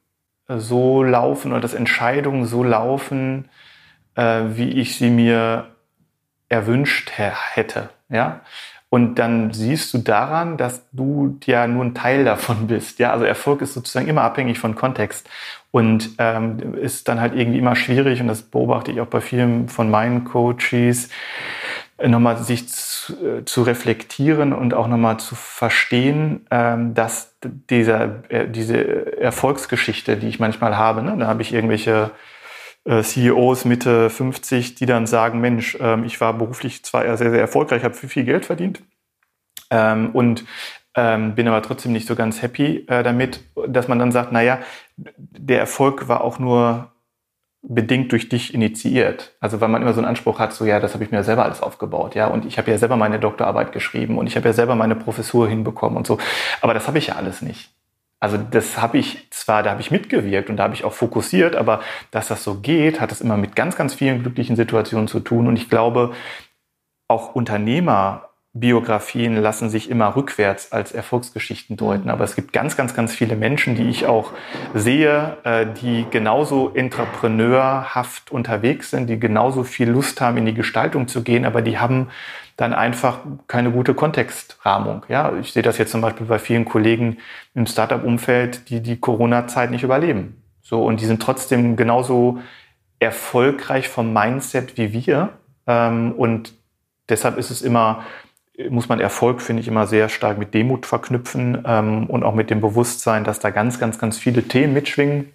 so 0.49 1.03
laufen 1.03 1.53
oder 1.53 1.61
dass 1.61 1.75
Entscheidungen 1.75 2.47
so 2.47 2.63
laufen, 2.63 3.49
äh, 4.15 4.43
wie 4.49 4.71
ich 4.71 4.97
sie 4.97 5.11
mir 5.11 5.75
erwünscht 6.49 7.11
hätte. 7.15 7.91
Ja? 8.09 8.41
Und 8.89 9.17
dann 9.17 9.53
siehst 9.53 9.93
du 9.93 9.99
daran, 9.99 10.57
dass 10.57 10.89
du 10.93 11.39
ja 11.45 11.67
nur 11.67 11.85
ein 11.85 11.95
Teil 11.95 12.25
davon 12.25 12.67
bist. 12.69 12.99
Ja, 12.99 13.13
also 13.13 13.25
Erfolg 13.25 13.63
ist 13.63 13.75
sozusagen 13.75 14.09
immer 14.09 14.23
abhängig 14.23 14.59
von 14.59 14.75
Kontext 14.75 15.29
und 15.71 16.11
ähm, 16.19 16.75
ist 16.75 17.09
dann 17.09 17.21
halt 17.21 17.35
irgendwie 17.35 17.59
immer 17.59 17.77
schwierig. 17.77 18.21
Und 18.21 18.29
das 18.29 18.43
beobachte 18.43 18.93
ich 18.93 19.01
auch 19.01 19.07
bei 19.07 19.21
vielen 19.21 19.69
von 19.69 19.91
meinen 19.91 20.25
Coaches, 20.25 21.09
nochmal 22.03 22.39
sich 22.39 22.69
zu, 22.69 23.15
äh, 23.25 23.45
zu 23.45 23.63
reflektieren 23.63 24.53
und 24.53 24.75
auch 24.75 24.87
nochmal 24.87 25.19
zu 25.19 25.35
verstehen, 25.35 26.47
ähm, 26.51 26.95
dass 26.95 27.35
dieser, 27.43 28.31
äh, 28.31 28.49
diese 28.49 29.19
Erfolgsgeschichte, 29.21 30.17
die 30.17 30.29
ich 30.29 30.39
manchmal 30.39 30.77
habe, 30.77 31.03
ne, 31.03 31.17
da 31.19 31.27
habe 31.27 31.43
ich 31.43 31.55
irgendwelche 31.55 32.11
CEOs 32.87 33.65
Mitte 33.65 34.11
50, 34.11 34.77
die 34.77 34.87
dann 34.87 35.07
sagen, 35.07 35.41
Mensch, 35.41 35.77
ähm, 35.81 36.05
ich 36.05 36.21
war 36.21 36.33
beruflich 36.35 36.85
zwar 36.85 37.03
sehr, 37.17 37.31
sehr 37.31 37.41
erfolgreich, 37.41 37.83
habe 37.83 37.95
viel, 37.95 38.09
viel 38.09 38.25
Geld 38.25 38.47
verdient 38.47 38.83
ähm, 39.71 40.11
und 40.13 40.45
ähm, 40.95 41.35
bin 41.35 41.49
aber 41.49 41.63
trotzdem 41.63 41.93
nicht 41.93 42.07
so 42.07 42.15
ganz 42.15 42.43
happy 42.43 42.87
äh, 42.89 43.03
damit, 43.03 43.41
dass 43.69 43.89
man 43.89 43.99
dann 43.99 44.13
sagt, 44.13 44.33
naja, 44.33 44.61
der 44.97 45.59
Erfolg 45.59 46.09
war 46.09 46.23
auch 46.23 46.39
nur 46.39 46.93
bedingt 47.69 48.13
durch 48.13 48.29
dich 48.29 48.55
initiiert. 48.55 49.35
Also 49.41 49.61
weil 49.61 49.69
man 49.69 49.83
immer 49.83 49.93
so 49.93 50.01
einen 50.01 50.09
Anspruch 50.09 50.39
hat, 50.39 50.53
so 50.53 50.65
ja, 50.65 50.79
das 50.81 50.95
habe 50.95 51.05
ich 51.05 51.11
mir 51.11 51.19
ja 51.19 51.23
selber 51.25 51.45
alles 51.45 51.61
aufgebaut, 51.61 52.15
ja, 52.15 52.29
und 52.29 52.47
ich 52.47 52.59
habe 52.59 52.71
ja 52.71 52.79
selber 52.79 52.97
meine 52.97 53.19
Doktorarbeit 53.19 53.73
geschrieben 53.73 54.19
und 54.19 54.27
ich 54.27 54.37
habe 54.37 54.49
ja 54.49 54.53
selber 54.53 54.77
meine 54.77 54.95
Professur 54.95 55.49
hinbekommen 55.49 55.97
und 55.97 56.07
so. 56.07 56.19
Aber 56.61 56.75
das 56.75 56.87
habe 56.87 56.99
ich 56.99 57.09
ja 57.09 57.17
alles 57.17 57.43
nicht. 57.43 57.76
Also 58.21 58.39
das 58.39 58.79
habe 58.79 58.99
ich 58.99 59.29
zwar, 59.31 59.63
da 59.63 59.71
habe 59.71 59.81
ich 59.81 59.91
mitgewirkt 59.91 60.49
und 60.49 60.57
da 60.57 60.65
habe 60.65 60.75
ich 60.75 60.85
auch 60.85 60.95
fokussiert, 60.95 61.55
aber 61.55 61.83
dass 62.11 62.29
das 62.29 62.43
so 62.43 62.61
geht, 62.61 63.01
hat 63.01 63.13
es 63.13 63.21
immer 63.21 63.37
mit 63.37 63.55
ganz, 63.55 63.77
ganz 63.77 63.95
vielen 63.95 64.23
glücklichen 64.23 64.57
Situationen 64.57 65.07
zu 65.07 65.21
tun. 65.21 65.47
Und 65.47 65.57
ich 65.57 65.69
glaube, 65.69 66.15
auch 67.09 67.35
Unternehmerbiografien 68.57 69.37
lassen 69.37 69.71
sich 69.71 69.91
immer 69.91 70.17
rückwärts 70.17 70.73
als 70.73 70.93
Erfolgsgeschichten 70.93 71.77
deuten. 71.77 72.05
Mhm. 72.05 72.11
Aber 72.11 72.25
es 72.25 72.35
gibt 72.35 72.53
ganz, 72.53 72.77
ganz, 72.77 72.95
ganz 72.95 73.15
viele 73.15 73.37
Menschen, 73.37 73.77
die 73.77 73.89
ich 73.89 74.07
auch 74.07 74.33
sehe, 74.75 75.37
äh, 75.45 75.67
die 75.81 76.07
genauso 76.11 76.71
entrepreneurhaft 76.75 78.31
unterwegs 78.31 78.91
sind, 78.91 79.09
die 79.09 79.21
genauso 79.21 79.65
viel 79.65 79.91
Lust 79.91 80.21
haben, 80.21 80.37
in 80.39 80.47
die 80.47 80.55
Gestaltung 80.55 81.09
zu 81.09 81.23
gehen, 81.23 81.45
aber 81.45 81.63
die 81.63 81.79
haben 81.79 82.09
dann 82.57 82.73
einfach 82.73 83.19
keine 83.49 83.71
gute 83.71 83.93
Kontextrahmung. 83.93 85.05
Ja, 85.09 85.33
ich 85.39 85.53
sehe 85.53 85.63
das 85.63 85.77
jetzt 85.77 85.93
zum 85.93 86.01
Beispiel 86.01 86.27
bei 86.27 86.39
vielen 86.39 86.65
Kollegen 86.65 87.19
im 87.55 87.67
Startup-Umfeld, 87.67 88.71
die 88.71 88.81
die 88.81 88.99
Corona-Zeit 88.99 89.71
nicht 89.71 89.83
überleben. 89.83 90.43
So, 90.63 90.83
und 90.83 91.01
die 91.01 91.05
sind 91.05 91.21
trotzdem 91.21 91.77
genauso 91.77 92.39
erfolgreich 92.99 93.89
vom 93.89 94.15
Mindset 94.15 94.79
wie 94.79 94.95
wir. 94.95 95.35
Ähm, 95.67 96.13
und 96.13 96.55
deshalb 97.11 97.37
ist 97.37 97.51
es 97.51 97.61
immer, 97.61 98.05
muss 98.71 98.89
man 98.89 99.01
Erfolg, 99.01 99.43
finde 99.43 99.61
ich, 99.61 99.69
immer 99.69 99.87
sehr 99.87 100.09
stark 100.09 100.39
mit 100.39 100.55
Demut 100.55 100.87
verknüpfen 100.87 101.63
ähm, 101.67 102.07
und 102.07 102.25
auch 102.25 102.35
mit 102.35 102.51
dem 102.51 102.61
Bewusstsein, 102.61 103.25
dass 103.25 103.39
da 103.39 103.51
ganz, 103.51 103.79
ganz, 103.79 103.99
ganz 103.99 104.19
viele 104.19 104.43
Themen 104.43 104.73
mitschwingen 104.73 105.33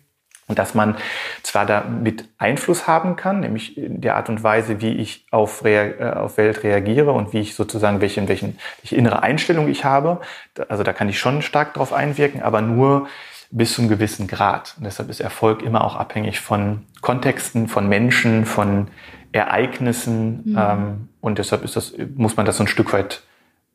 und 0.47 0.59
dass 0.59 0.73
man 0.73 0.97
zwar 1.43 1.65
damit 1.65 2.27
Einfluss 2.37 2.87
haben 2.87 3.15
kann, 3.15 3.41
nämlich 3.41 3.77
in 3.77 4.01
der 4.01 4.17
Art 4.17 4.27
und 4.27 4.43
Weise, 4.43 4.81
wie 4.81 4.91
ich 4.91 5.25
auf, 5.31 5.63
Rea 5.63 5.83
äh, 5.83 6.13
auf 6.17 6.37
Welt 6.37 6.63
reagiere 6.63 7.11
und 7.11 7.31
wie 7.31 7.39
ich 7.39 7.55
sozusagen, 7.55 8.01
welche, 8.01 8.27
welchen, 8.27 8.57
welche 8.81 8.95
innere 8.95 9.23
Einstellung 9.23 9.69
ich 9.69 9.85
habe. 9.85 10.19
Also 10.67 10.83
da 10.83 10.91
kann 10.91 11.07
ich 11.07 11.19
schon 11.19 11.41
stark 11.41 11.73
drauf 11.75 11.93
einwirken, 11.93 12.41
aber 12.41 12.61
nur 12.61 13.07
bis 13.51 13.73
zu 13.73 13.81
einem 13.81 13.89
gewissen 13.89 14.27
Grad. 14.27 14.75
Und 14.77 14.85
deshalb 14.85 15.09
ist 15.09 15.19
Erfolg 15.19 15.61
immer 15.61 15.83
auch 15.83 15.95
abhängig 15.95 16.39
von 16.39 16.85
Kontexten, 17.01 17.67
von 17.67 17.87
Menschen, 17.87 18.45
von 18.45 18.87
Ereignissen. 19.31 20.41
Mhm. 20.45 20.57
Ähm, 20.57 21.09
und 21.21 21.37
deshalb 21.37 21.63
ist 21.63 21.75
das, 21.75 21.93
muss 22.15 22.37
man 22.37 22.45
das 22.45 22.57
so 22.57 22.63
ein 22.63 22.67
Stück 22.67 22.93
weit 22.93 23.21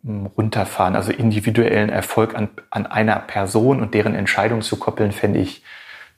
hm, 0.04 0.26
runterfahren. 0.26 0.96
Also 0.96 1.12
individuellen 1.12 1.90
Erfolg 1.90 2.34
an, 2.34 2.48
an 2.70 2.86
einer 2.86 3.16
Person 3.16 3.80
und 3.80 3.94
deren 3.94 4.14
Entscheidung 4.14 4.62
zu 4.62 4.76
koppeln, 4.76 5.12
fände 5.12 5.40
ich 5.40 5.62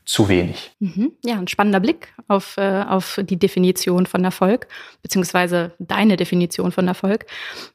zu 0.09 0.31
wenig. 0.31 0.71
Mhm. 0.81 1.13
Ja, 1.23 1.37
ein 1.37 1.49
spannender 1.49 1.81
Blick 1.81 2.15
auf, 2.29 2.57
äh, 2.57 2.83
auf 2.89 3.21
die 3.23 3.39
Definition 3.39 4.07
von 4.07 4.25
Erfolg, 4.25 4.67
beziehungsweise 5.03 5.75
deine 5.79 6.17
Definition 6.17 6.73
von 6.73 6.89
Erfolg. 6.89 7.27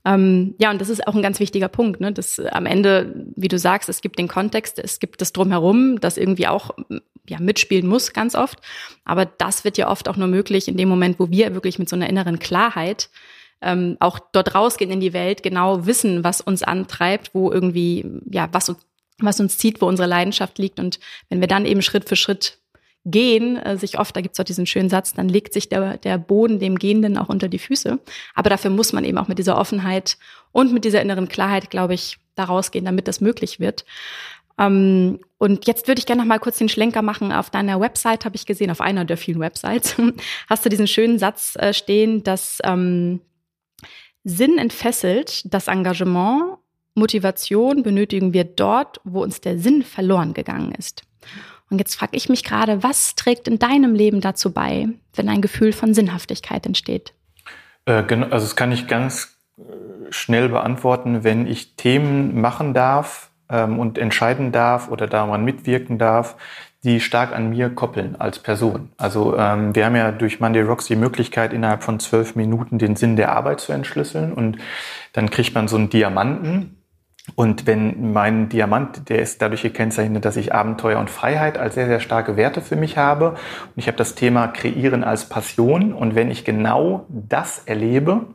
Ähm, 0.04 0.56
ja, 0.58 0.72
und 0.72 0.82
das 0.82 0.89
ist 0.89 1.08
auch 1.08 1.13
ein 1.13 1.22
ganz 1.22 1.39
wichtiger 1.39 1.67
Punkt, 1.67 2.02
ne? 2.02 2.12
dass 2.12 2.39
am 2.39 2.65
Ende, 2.65 3.28
wie 3.36 3.50
du 3.50 3.60
sagst, 3.60 3.88
es 3.88 4.02
gibt 4.02 4.17
den 4.17 4.28
Kontext, 4.28 4.80
es 4.80 5.00
gibt 5.00 5.22
das 5.22 5.32
Drumherum, 5.32 6.02
das 6.02 6.17
irgendwie 6.17 6.48
auch 6.48 6.72
ja, 7.30 7.39
mitspielen 7.39 7.88
muss 7.88 8.13
ganz 8.13 8.34
oft. 8.34 8.58
Aber 9.06 9.26
das 9.26 9.63
wird 9.63 9.78
ja 9.78 9.88
oft 9.88 10.10
auch 10.10 10.17
nur 10.17 10.28
möglich 10.28 10.67
in 10.67 10.76
dem 10.76 10.89
Moment, 10.89 11.19
wo 11.19 11.30
wir 11.30 11.54
wirklich 11.54 11.78
mit 11.78 11.88
so 11.88 11.96
einer 11.96 12.10
inneren 12.10 12.39
Klarheit 12.39 13.12
ähm, 13.62 13.96
auch 14.00 14.17
dort 14.32 14.56
rausgehen 14.56 14.89
in 14.89 15.00
die 15.00 15.13
Welt, 15.13 15.43
genau 15.43 15.86
wissen, 15.86 16.24
was 16.24 16.41
uns 16.41 16.63
antreibt, 16.63 17.36
wo 17.36 17.52
irgendwie, 17.52 18.06
ja, 18.32 18.50
was 18.52 18.69
uns 18.69 18.80
was 19.19 19.39
uns 19.39 19.58
zieht, 19.58 19.82
wo 19.82 19.88
unsere 19.88 20.08
Leidenschaft 20.08 20.58
liegt. 20.58 20.80
Und 20.80 20.99
wenn 21.30 21.39
wir 21.39 21.47
dann 21.47 21.65
eben 21.65 21.82
Schritt 21.82 22.08
für 22.08 22.15
Schritt 22.15 22.60
gehen, 23.06 23.58
äh, 23.58 23.78
sich 23.78 23.99
oft, 23.99 24.15
da 24.15 24.21
gibt's 24.21 24.39
auch 24.39 24.45
diesen 24.45 24.65
schönen 24.65 24.89
Satz, 24.89 25.13
dann 25.13 25.28
legt 25.28 25.54
sich 25.54 25.69
der, 25.69 25.97
der 25.97 26.17
Boden 26.17 26.60
dem 26.60 26.80
Gehenden 26.80 27.17
auch 27.17 27.30
unter 27.30 27.49
die 27.49 27.60
Füße. 27.60 27.99
Aber 28.34 28.49
dafür 28.49 28.71
muss 28.71 28.93
man 28.93 29.04
eben 29.04 29.17
auch 29.17 29.28
mit 29.28 29.39
dieser 29.39 29.58
Offenheit 29.58 30.17
und 30.52 30.73
mit 30.73 30.86
dieser 30.86 31.02
inneren 31.02 31.28
Klarheit, 31.28 31.69
glaube 31.69 31.93
ich, 31.93 32.17
da 32.36 32.45
rausgehen, 32.45 32.86
damit 32.86 33.08
das 33.08 33.21
möglich 33.21 33.60
wird. 33.60 33.86
Ähm, 34.58 35.19
und 35.38 35.67
jetzt 35.67 35.88
würde 35.88 35.99
ich 35.99 36.06
gerne 36.06 36.21
noch 36.21 36.28
mal 36.28 36.39
kurz 36.39 36.58
den 36.58 36.69
Schlenker 36.69 37.02
machen. 37.02 37.32
Auf 37.32 37.49
deiner 37.49 37.80
Website 37.80 38.26
habe 38.26 38.36
ich 38.36 38.45
gesehen, 38.45 38.71
auf 38.71 38.82
einer 38.82 39.06
der 39.06 39.17
vielen 39.17 39.39
Websites, 39.39 39.95
hast 40.49 40.65
du 40.65 40.69
diesen 40.69 40.88
schönen 40.88 41.19
Satz 41.19 41.56
äh, 41.58 41.73
stehen, 41.73 42.23
dass 42.23 42.60
ähm, 42.63 43.21
Sinn 44.23 44.58
entfesselt 44.58 45.54
das 45.54 45.67
Engagement 45.67 46.58
Motivation 46.95 47.84
benötigen 47.84 48.34
wir 48.34 48.43
dort, 48.43 49.01
wo 49.03 49.23
uns 49.23 49.41
der 49.41 49.58
Sinn 49.58 49.84
verloren 49.84 50.34
gegangen 50.34 50.73
ist. 50.73 51.03
Und 51.69 51.79
jetzt 51.79 51.95
frage 51.95 52.15
ich 52.15 52.29
mich 52.29 52.43
gerade, 52.43 52.84
was 52.84 53.15
trägt 53.15 53.47
in 53.47 53.58
deinem 53.58 53.95
Leben 53.95 54.21
dazu 54.21 54.53
bei, 54.53 54.89
wenn 55.15 55.29
ein 55.29 55.41
Gefühl 55.41 55.73
von 55.73 55.93
Sinnhaftigkeit 55.93 56.65
entsteht? 56.65 57.13
Äh, 57.86 58.03
also 58.03 58.45
das 58.45 58.56
kann 58.56 58.71
ich 58.71 58.88
ganz 58.88 59.38
äh, 59.58 59.63
schnell 60.12 60.49
beantworten, 60.49 61.23
wenn 61.23 61.47
ich 61.47 61.75
Themen 61.75 62.39
machen 62.39 62.75
darf 62.75 63.32
ähm, 63.49 63.79
und 63.79 63.97
entscheiden 63.97 64.51
darf 64.51 64.89
oder 64.89 65.08
daran 65.08 65.43
mitwirken 65.43 65.97
darf, 65.97 66.36
die 66.84 66.99
stark 66.99 67.34
an 67.34 67.49
mir 67.49 67.69
koppeln 67.69 68.17
als 68.17 68.39
Person. 68.39 68.89
Also 68.97 69.38
ähm, 69.38 69.73
wir 69.73 69.86
haben 69.86 69.95
ja 69.95 70.12
durch 70.12 70.39
Monday 70.39 70.62
Rocks 70.62 70.86
die 70.86 70.97
Möglichkeit, 70.97 71.53
innerhalb 71.53 71.82
von 71.82 71.99
zwölf 71.99 72.36
Minuten 72.36 72.77
den 72.77 72.95
Sinn 72.97 73.15
der 73.15 73.32
Arbeit 73.32 73.62
zu 73.62 73.71
entschlüsseln 73.71 74.34
und 74.34 74.58
dann 75.13 75.29
kriegt 75.29 75.56
man 75.56 75.67
so 75.67 75.77
einen 75.77 75.89
Diamanten 75.89 76.83
und 77.36 77.65
wenn 77.67 78.12
mein 78.12 78.49
Diamant, 78.49 79.07
der 79.09 79.19
ist 79.19 79.41
dadurch 79.41 79.62
gekennzeichnet, 79.62 80.25
dass 80.25 80.36
ich 80.36 80.53
Abenteuer 80.53 80.99
und 80.99 81.09
Freiheit 81.09 81.57
als 81.57 81.75
sehr, 81.75 81.88
sehr 81.88 82.01
starke 82.01 82.36
Werte 82.36 82.59
für 82.59 82.75
mich 82.75 82.97
habe. 82.97 83.29
Und 83.31 83.38
ich 83.77 83.88
habe 83.88 83.97
das 83.97 84.15
Thema 84.15 84.47
Kreieren 84.47 85.05
als 85.05 85.29
Passion. 85.29 85.93
Und 85.93 86.15
wenn 86.15 86.29
ich 86.29 86.43
genau 86.43 87.05
das 87.09 87.63
erlebe, 87.65 88.25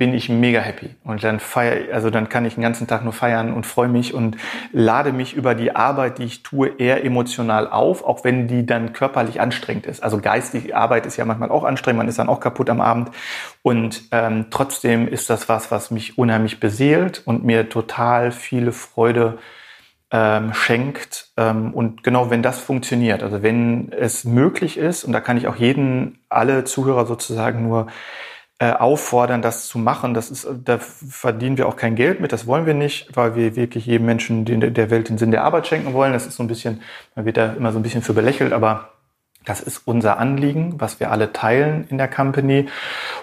bin 0.00 0.14
ich 0.14 0.30
mega 0.30 0.60
happy. 0.60 0.88
Und 1.04 1.22
dann 1.22 1.40
feier, 1.40 1.92
also 1.92 2.08
dann 2.08 2.30
kann 2.30 2.46
ich 2.46 2.54
den 2.54 2.62
ganzen 2.62 2.86
Tag 2.86 3.04
nur 3.04 3.12
feiern 3.12 3.52
und 3.52 3.66
freue 3.66 3.88
mich 3.88 4.14
und 4.14 4.38
lade 4.72 5.12
mich 5.12 5.34
über 5.34 5.54
die 5.54 5.76
Arbeit, 5.76 6.16
die 6.16 6.24
ich 6.24 6.42
tue, 6.42 6.70
eher 6.78 7.04
emotional 7.04 7.68
auf, 7.68 8.02
auch 8.02 8.24
wenn 8.24 8.48
die 8.48 8.64
dann 8.64 8.94
körperlich 8.94 9.42
anstrengend 9.42 9.84
ist. 9.84 10.02
Also 10.02 10.18
geistige 10.18 10.74
Arbeit 10.74 11.04
ist 11.04 11.18
ja 11.18 11.26
manchmal 11.26 11.50
auch 11.50 11.64
anstrengend, 11.64 11.98
man 11.98 12.08
ist 12.08 12.18
dann 12.18 12.30
auch 12.30 12.40
kaputt 12.40 12.70
am 12.70 12.80
Abend. 12.80 13.10
Und 13.60 14.04
ähm, 14.10 14.46
trotzdem 14.48 15.06
ist 15.06 15.28
das 15.28 15.50
was, 15.50 15.70
was 15.70 15.90
mich 15.90 16.16
unheimlich 16.16 16.60
beseelt 16.60 17.20
und 17.26 17.44
mir 17.44 17.68
total 17.68 18.32
viele 18.32 18.72
Freude 18.72 19.36
ähm, 20.10 20.54
schenkt. 20.54 21.28
Ähm, 21.36 21.74
und 21.74 22.02
genau 22.02 22.30
wenn 22.30 22.42
das 22.42 22.58
funktioniert, 22.58 23.22
also 23.22 23.42
wenn 23.42 23.92
es 23.92 24.24
möglich 24.24 24.78
ist, 24.78 25.04
und 25.04 25.12
da 25.12 25.20
kann 25.20 25.36
ich 25.36 25.46
auch 25.46 25.56
jeden, 25.56 26.20
alle 26.30 26.64
Zuhörer 26.64 27.04
sozusagen 27.04 27.62
nur 27.68 27.88
äh, 28.60 28.72
auffordern, 28.72 29.40
das 29.40 29.68
zu 29.68 29.78
machen. 29.78 30.12
Das 30.12 30.30
ist, 30.30 30.46
da 30.64 30.78
verdienen 30.78 31.56
wir 31.56 31.66
auch 31.66 31.76
kein 31.76 31.96
Geld 31.96 32.20
mit, 32.20 32.30
das 32.30 32.46
wollen 32.46 32.66
wir 32.66 32.74
nicht, 32.74 33.08
weil 33.16 33.34
wir 33.34 33.56
wirklich 33.56 33.86
jedem 33.86 34.04
Menschen 34.04 34.44
den, 34.44 34.74
der 34.74 34.90
Welt 34.90 35.08
den 35.08 35.16
Sinn 35.16 35.30
der 35.30 35.44
Arbeit 35.44 35.66
schenken 35.66 35.94
wollen. 35.94 36.12
Das 36.12 36.26
ist 36.26 36.36
so 36.36 36.42
ein 36.42 36.46
bisschen, 36.46 36.82
man 37.14 37.24
wird 37.24 37.38
da 37.38 37.54
immer 37.54 37.72
so 37.72 37.78
ein 37.78 37.82
bisschen 37.82 38.02
für 38.02 38.12
belächelt, 38.12 38.52
aber 38.52 38.90
das 39.46 39.62
ist 39.62 39.86
unser 39.86 40.18
Anliegen, 40.18 40.74
was 40.78 41.00
wir 41.00 41.10
alle 41.10 41.32
teilen 41.32 41.86
in 41.88 41.96
der 41.96 42.08
Company. 42.08 42.66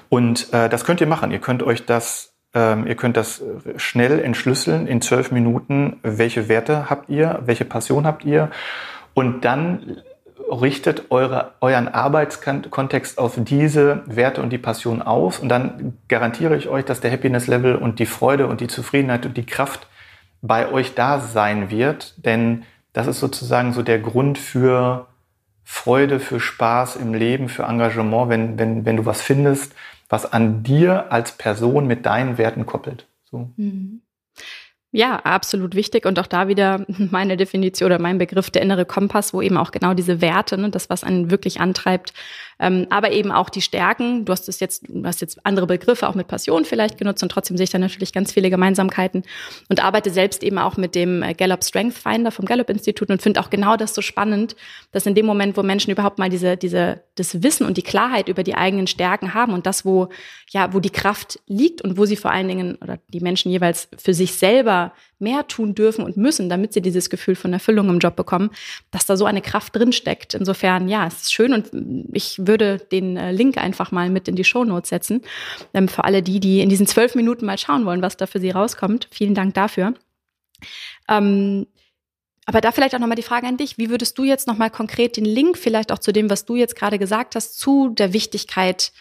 Und 0.10 0.52
äh, 0.54 0.70
das 0.70 0.86
könnt 0.86 1.02
ihr 1.02 1.08
machen. 1.08 1.30
Ihr 1.30 1.40
könnt 1.40 1.62
euch 1.62 1.86
das, 1.86 2.34
ähm, 2.56 2.88
ihr 2.88 2.96
könnt 2.96 3.16
das 3.16 3.44
schnell 3.76 4.20
entschlüsseln 4.20 4.88
in 4.88 5.02
zwölf 5.02 5.32
Minuten. 5.32 6.00
Welche 6.02 6.50
Werte 6.50 6.90
habt 6.90 7.10
ihr? 7.10 7.42
Welche 7.46 7.66
Passion 7.66 8.08
habt 8.08 8.26
ihr? 8.26 8.50
Und 9.14 9.46
dann 9.46 9.98
richtet 10.50 11.12
eure, 11.12 11.54
euren 11.62 11.88
Arbeitskontext 11.88 13.18
auf 13.18 13.36
diese 13.38 14.04
Werte 14.06 14.42
und 14.42 14.52
die 14.52 14.58
Passion 14.58 15.02
aus 15.02 15.40
und 15.40 15.50
dann 15.50 15.98
garantiere 16.08 16.56
ich 16.56 16.70
euch, 16.70 16.86
dass 16.86 17.02
der 17.02 17.12
Happiness 17.12 17.48
Level 17.48 17.76
und 17.76 18.00
die 18.00 18.06
Freude 18.06 18.48
und 18.48 18.62
die 18.62 18.68
Zufriedenheit 18.68 19.26
und 19.26 19.36
die 19.36 19.46
Kraft 19.46 19.88
bei 20.42 20.72
euch 20.72 20.94
da 20.96 21.20
sein 21.20 21.70
wird, 21.70 22.26
denn 22.26 22.64
das 22.94 23.08
ist 23.08 23.20
sozusagen 23.20 23.74
so 23.74 23.84
der 23.84 24.00
Grund 24.00 24.38
für 24.38 25.08
Freude, 25.64 26.20
für 26.20 26.40
Spaß 26.40 26.96
im 26.96 27.14
Leben, 27.14 27.50
für 27.50 27.64
Engagement, 27.64 28.30
wenn, 28.30 28.58
wenn, 28.58 28.86
wenn 28.86 28.98
du 28.98 29.06
was 29.06 29.22
findest, 29.22 29.76
was 30.10 30.32
an 30.32 30.64
dir 30.64 31.12
als 31.12 31.34
Person 31.34 31.88
mit 31.88 32.06
deinen 32.06 32.38
Werten 32.38 32.66
koppelt. 32.66 33.06
So. 33.26 33.52
Mhm. 33.58 34.02
Ja, 34.92 35.18
absolut 35.18 35.76
wichtig. 35.76 36.06
Und 36.06 36.18
auch 36.18 36.28
da 36.28 36.48
wieder 36.48 36.86
meine 37.12 37.38
Definition 37.38 37.88
oder 37.88 38.00
mein 38.00 38.18
Begriff 38.18 38.50
der 38.50 38.62
innere 38.62 38.86
Kompass, 38.86 39.34
wo 39.34 39.42
eben 39.42 39.58
auch 39.58 39.72
genau 39.72 39.94
diese 39.94 40.22
Werte, 40.22 40.58
ne, 40.58 40.70
das, 40.70 40.90
was 40.90 41.04
einen 41.04 41.30
wirklich 41.30 41.60
antreibt, 41.60 42.14
ähm, 42.60 42.88
aber 42.90 43.12
eben 43.12 43.32
auch 43.32 43.50
die 43.50 43.62
Stärken. 43.62 44.26
Du 44.26 44.32
hast 44.32 44.50
es 44.50 44.60
jetzt, 44.60 44.86
du 44.88 45.06
hast 45.06 45.22
jetzt 45.22 45.46
andere 45.46 45.68
Begriffe 45.68 46.08
auch 46.08 46.16
mit 46.16 46.28
Passion 46.28 46.66
vielleicht 46.66 46.98
genutzt 46.98 47.22
und 47.24 47.30
trotzdem 47.30 47.58
sehe 47.58 47.66
ich 47.66 47.70
da 47.70 47.78
natürlich 47.78 48.14
ganz 48.14 48.32
viele 48.32 48.50
Gemeinsamkeiten 48.50 49.24
und 49.70 49.84
arbeite 49.84 50.10
selbst 50.10 50.44
eben 50.44 50.58
auch 50.58 50.78
mit 50.78 50.96
dem 50.96 51.24
äh, 51.24 51.34
Gallup 51.34 51.64
Strength 51.64 51.98
Finder 51.98 52.32
vom 52.32 52.46
Gallup 52.46 52.70
Institut 52.70 53.10
und 53.10 53.22
finde 53.22 53.40
auch 53.40 53.50
genau 53.50 53.78
das 53.78 53.94
so 53.94 54.02
spannend, 54.02 54.56
dass 54.92 55.06
in 55.06 55.16
dem 55.16 55.26
Moment, 55.26 55.58
wo 55.58 55.64
Menschen 55.64 55.92
überhaupt 55.92 56.20
mal 56.20 56.30
diese, 56.30 56.58
diese, 56.58 57.02
das 57.16 57.44
Wissen 57.44 57.66
und 57.66 57.78
die 57.78 57.84
Klarheit 57.84 58.30
über 58.30 58.44
die 58.44 58.56
eigenen 58.56 58.88
Stärken 58.88 59.34
haben 59.34 59.54
und 59.54 59.66
das, 59.66 59.86
wo, 59.86 60.10
ja, 60.50 60.74
wo 60.74 60.80
die 60.80 60.90
Kraft 60.90 61.40
liegt 61.48 61.82
und 61.82 61.98
wo 61.98 62.06
sie 62.06 62.16
vor 62.16 62.32
allen 62.32 62.48
Dingen 62.48 62.76
oder 62.82 62.98
die 63.10 63.20
Menschen 63.20 63.52
jeweils 63.52 63.88
für 63.98 64.14
sich 64.14 64.34
selber 64.34 64.94
mehr 65.20 65.48
tun 65.48 65.76
dürfen 65.76 66.04
und 66.04 66.18
müssen, 66.18 66.50
damit 66.50 66.74
sie 66.74 66.82
dieses 66.82 67.10
Gefühl 67.10 67.36
von 67.36 67.54
Erfüllung 67.54 67.90
im 67.90 68.00
Job 68.00 68.16
bekommen, 68.16 68.52
dass 68.92 69.06
da 69.06 69.18
so 69.18 69.26
eine 69.26 69.42
Kraft 69.42 69.76
drinsteckt. 69.76 70.34
Insofern, 70.34 70.88
ja, 70.88 71.08
es 71.08 71.24
ist 71.24 71.34
schön 71.34 71.54
und 71.54 71.70
ich 72.14 72.46
würde 72.46 72.78
den 72.78 73.18
äh, 73.18 73.32
Link 73.32 73.58
einfach 73.58 73.92
mal 73.92 74.10
mit 74.10 74.28
in 74.28 74.36
die 74.36 74.44
Show 74.44 74.64
Notes 74.64 74.90
setzen. 74.90 75.22
Ähm, 75.74 75.88
für 75.88 76.04
alle 76.04 76.22
die, 76.22 76.40
die 76.40 76.62
in 76.62 76.70
diesen 76.70 76.88
zwölf 76.88 77.16
Minuten 77.16 77.46
mal 77.46 77.58
schauen 77.58 77.86
wollen, 77.86 78.02
was 78.02 78.18
da 78.18 78.28
für 78.28 78.40
sie 78.40 78.52
rauskommt. 78.52 79.08
Vielen 79.12 79.34
Dank 79.34 79.54
dafür. 79.54 79.94
Ähm, 81.10 81.68
aber 82.46 82.62
da 82.62 82.72
vielleicht 82.72 82.96
auch 82.96 83.00
nochmal 83.00 83.18
die 83.18 83.24
Frage 83.24 83.46
an 83.46 83.58
dich. 83.58 83.78
Wie 83.78 83.90
würdest 83.90 84.18
du 84.18 84.24
jetzt 84.24 84.48
nochmal 84.48 84.70
konkret 84.70 85.18
den 85.18 85.26
Link 85.26 85.58
vielleicht 85.58 85.92
auch 85.92 86.00
zu 86.00 86.14
dem, 86.14 86.30
was 86.30 86.46
du 86.46 86.56
jetzt 86.56 86.78
gerade 86.78 86.98
gesagt 86.98 87.36
hast, 87.36 87.60
zu 87.60 87.90
der 87.90 88.14
Wichtigkeit 88.14 88.94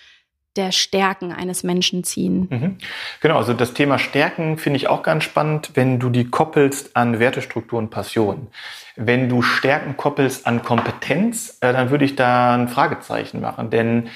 der 0.56 0.72
Stärken 0.72 1.32
eines 1.32 1.62
Menschen 1.62 2.04
ziehen. 2.04 2.48
Mhm. 2.50 2.78
Genau, 3.20 3.36
also 3.36 3.52
das 3.52 3.74
Thema 3.74 3.98
Stärken 3.98 4.58
finde 4.58 4.78
ich 4.78 4.88
auch 4.88 5.02
ganz 5.02 5.24
spannend, 5.24 5.72
wenn 5.74 5.98
du 5.98 6.10
die 6.10 6.28
koppelst 6.28 6.96
an 6.96 7.18
Wertestruktur 7.18 7.78
und 7.78 7.90
Passion. 7.90 8.48
Wenn 8.96 9.28
du 9.28 9.42
Stärken 9.42 9.96
koppelst 9.96 10.46
an 10.46 10.62
Kompetenz, 10.62 11.58
äh, 11.60 11.72
dann 11.72 11.90
würde 11.90 12.04
ich 12.04 12.16
da 12.16 12.54
ein 12.54 12.68
Fragezeichen 12.68 13.40
machen, 13.40 13.70
denn 13.70 14.08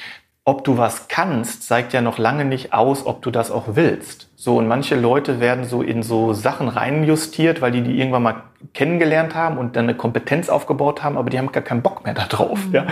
ob 0.51 0.65
du 0.65 0.77
was 0.77 1.07
kannst, 1.07 1.63
zeigt 1.63 1.93
ja 1.93 2.01
noch 2.01 2.19
lange 2.19 2.45
nicht 2.45 2.73
aus, 2.73 3.07
ob 3.07 3.23
du 3.23 3.31
das 3.31 3.53
auch 3.53 3.77
willst. 3.77 4.29
So, 4.35 4.57
und 4.57 4.67
manche 4.67 4.97
Leute 4.97 5.39
werden 5.39 5.65
so 5.65 5.81
in 5.81 6.03
so 6.03 6.33
Sachen 6.33 6.67
reinjustiert, 6.67 7.61
weil 7.61 7.71
die 7.71 7.83
die 7.83 7.97
irgendwann 7.97 8.25
mal 8.25 8.43
kennengelernt 8.75 9.37
haben 9.37 9.59
und 9.59 9.77
dann 9.77 9.85
eine 9.85 9.95
Kompetenz 9.95 10.49
aufgebaut 10.49 11.05
haben, 11.05 11.17
aber 11.17 11.31
die 11.31 11.39
haben 11.39 11.53
gar 11.53 11.63
keinen 11.63 11.83
Bock 11.83 12.05
mehr 12.05 12.15
darauf. 12.15 12.67
Mhm. 12.67 12.75
Ja? 12.75 12.87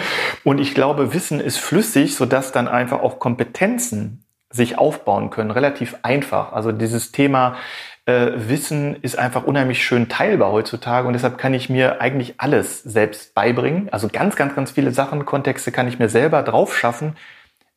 Und 0.45 0.61
ich 0.61 0.73
glaube, 0.73 1.13
Wissen 1.13 1.41
ist 1.41 1.59
flüssig, 1.59 2.15
sodass 2.15 2.53
dann 2.53 2.69
einfach 2.69 3.01
auch 3.01 3.19
Kompetenzen 3.19 4.25
sich 4.51 4.79
aufbauen 4.79 5.31
können, 5.31 5.51
relativ 5.51 5.97
einfach. 6.03 6.53
Also 6.53 6.71
dieses 6.71 7.11
Thema 7.11 7.57
äh, 8.07 8.31
Wissen 8.37 8.95
ist 9.03 9.19
einfach 9.19 9.43
unheimlich 9.43 9.85
schön 9.85 10.09
teilbar 10.09 10.53
heutzutage 10.53 11.09
und 11.09 11.13
deshalb 11.13 11.39
kann 11.39 11.55
ich 11.55 11.69
mir 11.69 12.01
eigentlich 12.01 12.35
alles 12.39 12.85
selbst 12.85 13.35
beibringen. 13.35 13.89
Also 13.91 14.09
ganz, 14.09 14.37
ganz, 14.37 14.55
ganz 14.55 14.71
viele 14.71 14.93
Sachen, 14.93 15.27
Kontexte 15.27 15.73
kann 15.73 15.89
ich 15.89 15.99
mir 15.99 16.09
selber 16.09 16.43
drauf 16.43 16.77
schaffen, 16.77 17.17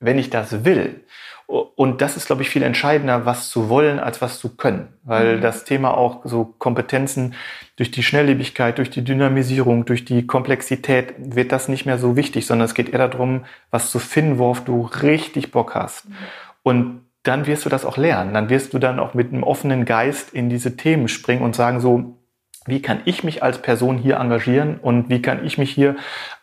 wenn 0.01 0.17
ich 0.17 0.29
das 0.29 0.65
will. 0.65 1.05
Und 1.47 2.01
das 2.01 2.15
ist, 2.15 2.27
glaube 2.27 2.43
ich, 2.43 2.49
viel 2.49 2.63
entscheidender, 2.63 3.25
was 3.25 3.49
zu 3.49 3.67
wollen, 3.67 3.99
als 3.99 4.21
was 4.21 4.39
zu 4.39 4.55
können. 4.55 4.87
Weil 5.03 5.37
mhm. 5.37 5.41
das 5.41 5.65
Thema 5.65 5.97
auch 5.97 6.21
so 6.23 6.45
Kompetenzen 6.45 7.33
durch 7.75 7.91
die 7.91 8.03
Schnelllebigkeit, 8.03 8.77
durch 8.77 8.89
die 8.89 9.03
Dynamisierung, 9.03 9.85
durch 9.85 10.05
die 10.05 10.25
Komplexität 10.25 11.13
wird 11.17 11.51
das 11.51 11.67
nicht 11.67 11.85
mehr 11.85 11.97
so 11.97 12.15
wichtig, 12.15 12.45
sondern 12.45 12.65
es 12.65 12.73
geht 12.73 12.93
eher 12.93 13.07
darum, 13.07 13.43
was 13.69 13.91
zu 13.91 13.99
finden, 13.99 14.37
worauf 14.37 14.63
du 14.63 14.89
richtig 15.01 15.51
Bock 15.51 15.75
hast. 15.75 16.07
Mhm. 16.07 16.15
Und 16.63 17.01
dann 17.23 17.47
wirst 17.47 17.65
du 17.65 17.69
das 17.69 17.85
auch 17.85 17.97
lernen. 17.97 18.33
Dann 18.33 18.49
wirst 18.49 18.73
du 18.73 18.79
dann 18.79 18.99
auch 18.99 19.13
mit 19.13 19.33
einem 19.33 19.43
offenen 19.43 19.85
Geist 19.85 20.33
in 20.33 20.49
diese 20.49 20.77
Themen 20.77 21.07
springen 21.07 21.43
und 21.43 21.55
sagen 21.55 21.79
so, 21.79 22.17
wie 22.71 22.81
kann 22.81 23.01
ich 23.05 23.23
mich 23.23 23.43
als 23.43 23.61
Person 23.61 23.97
hier 23.97 24.15
engagieren 24.15 24.79
und 24.81 25.09
wie 25.09 25.21
kann 25.21 25.45
ich 25.45 25.59
mich 25.59 25.69
hier 25.69 25.95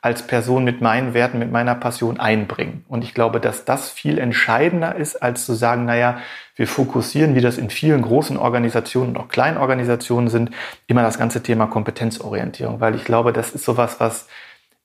als 0.03 0.25
Person 0.25 0.63
mit 0.63 0.81
meinen 0.81 1.15
Werten, 1.15 1.39
mit 1.39 1.51
meiner 1.51 1.75
Passion 1.75 2.21
einbringen. 2.21 2.85
Und 2.87 3.03
ich 3.03 3.15
glaube, 3.15 3.41
dass 3.41 3.65
das 3.65 3.91
viel 3.91 4.19
entscheidender 4.19 4.95
ist, 4.95 5.17
als 5.17 5.47
zu 5.47 5.55
sagen, 5.55 5.87
naja, 5.87 6.19
wir 6.55 6.69
fokussieren, 6.69 7.35
wie 7.35 7.41
das 7.41 7.57
in 7.57 7.71
vielen 7.71 8.03
großen 8.03 8.37
Organisationen 8.37 9.17
und 9.17 9.17
auch 9.17 9.29
kleinen 9.29 9.57
Organisationen 9.57 10.29
sind, 10.29 10.51
immer 10.87 11.03
das 11.03 11.19
ganze 11.19 11.43
Thema 11.43 11.67
Kompetenzorientierung, 11.67 12.79
weil 12.81 12.95
ich 12.95 13.05
glaube, 13.05 13.33
das 13.33 13.51
ist 13.51 13.65
sowas, 13.65 13.99
was 13.99 14.29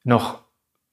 noch 0.04 0.40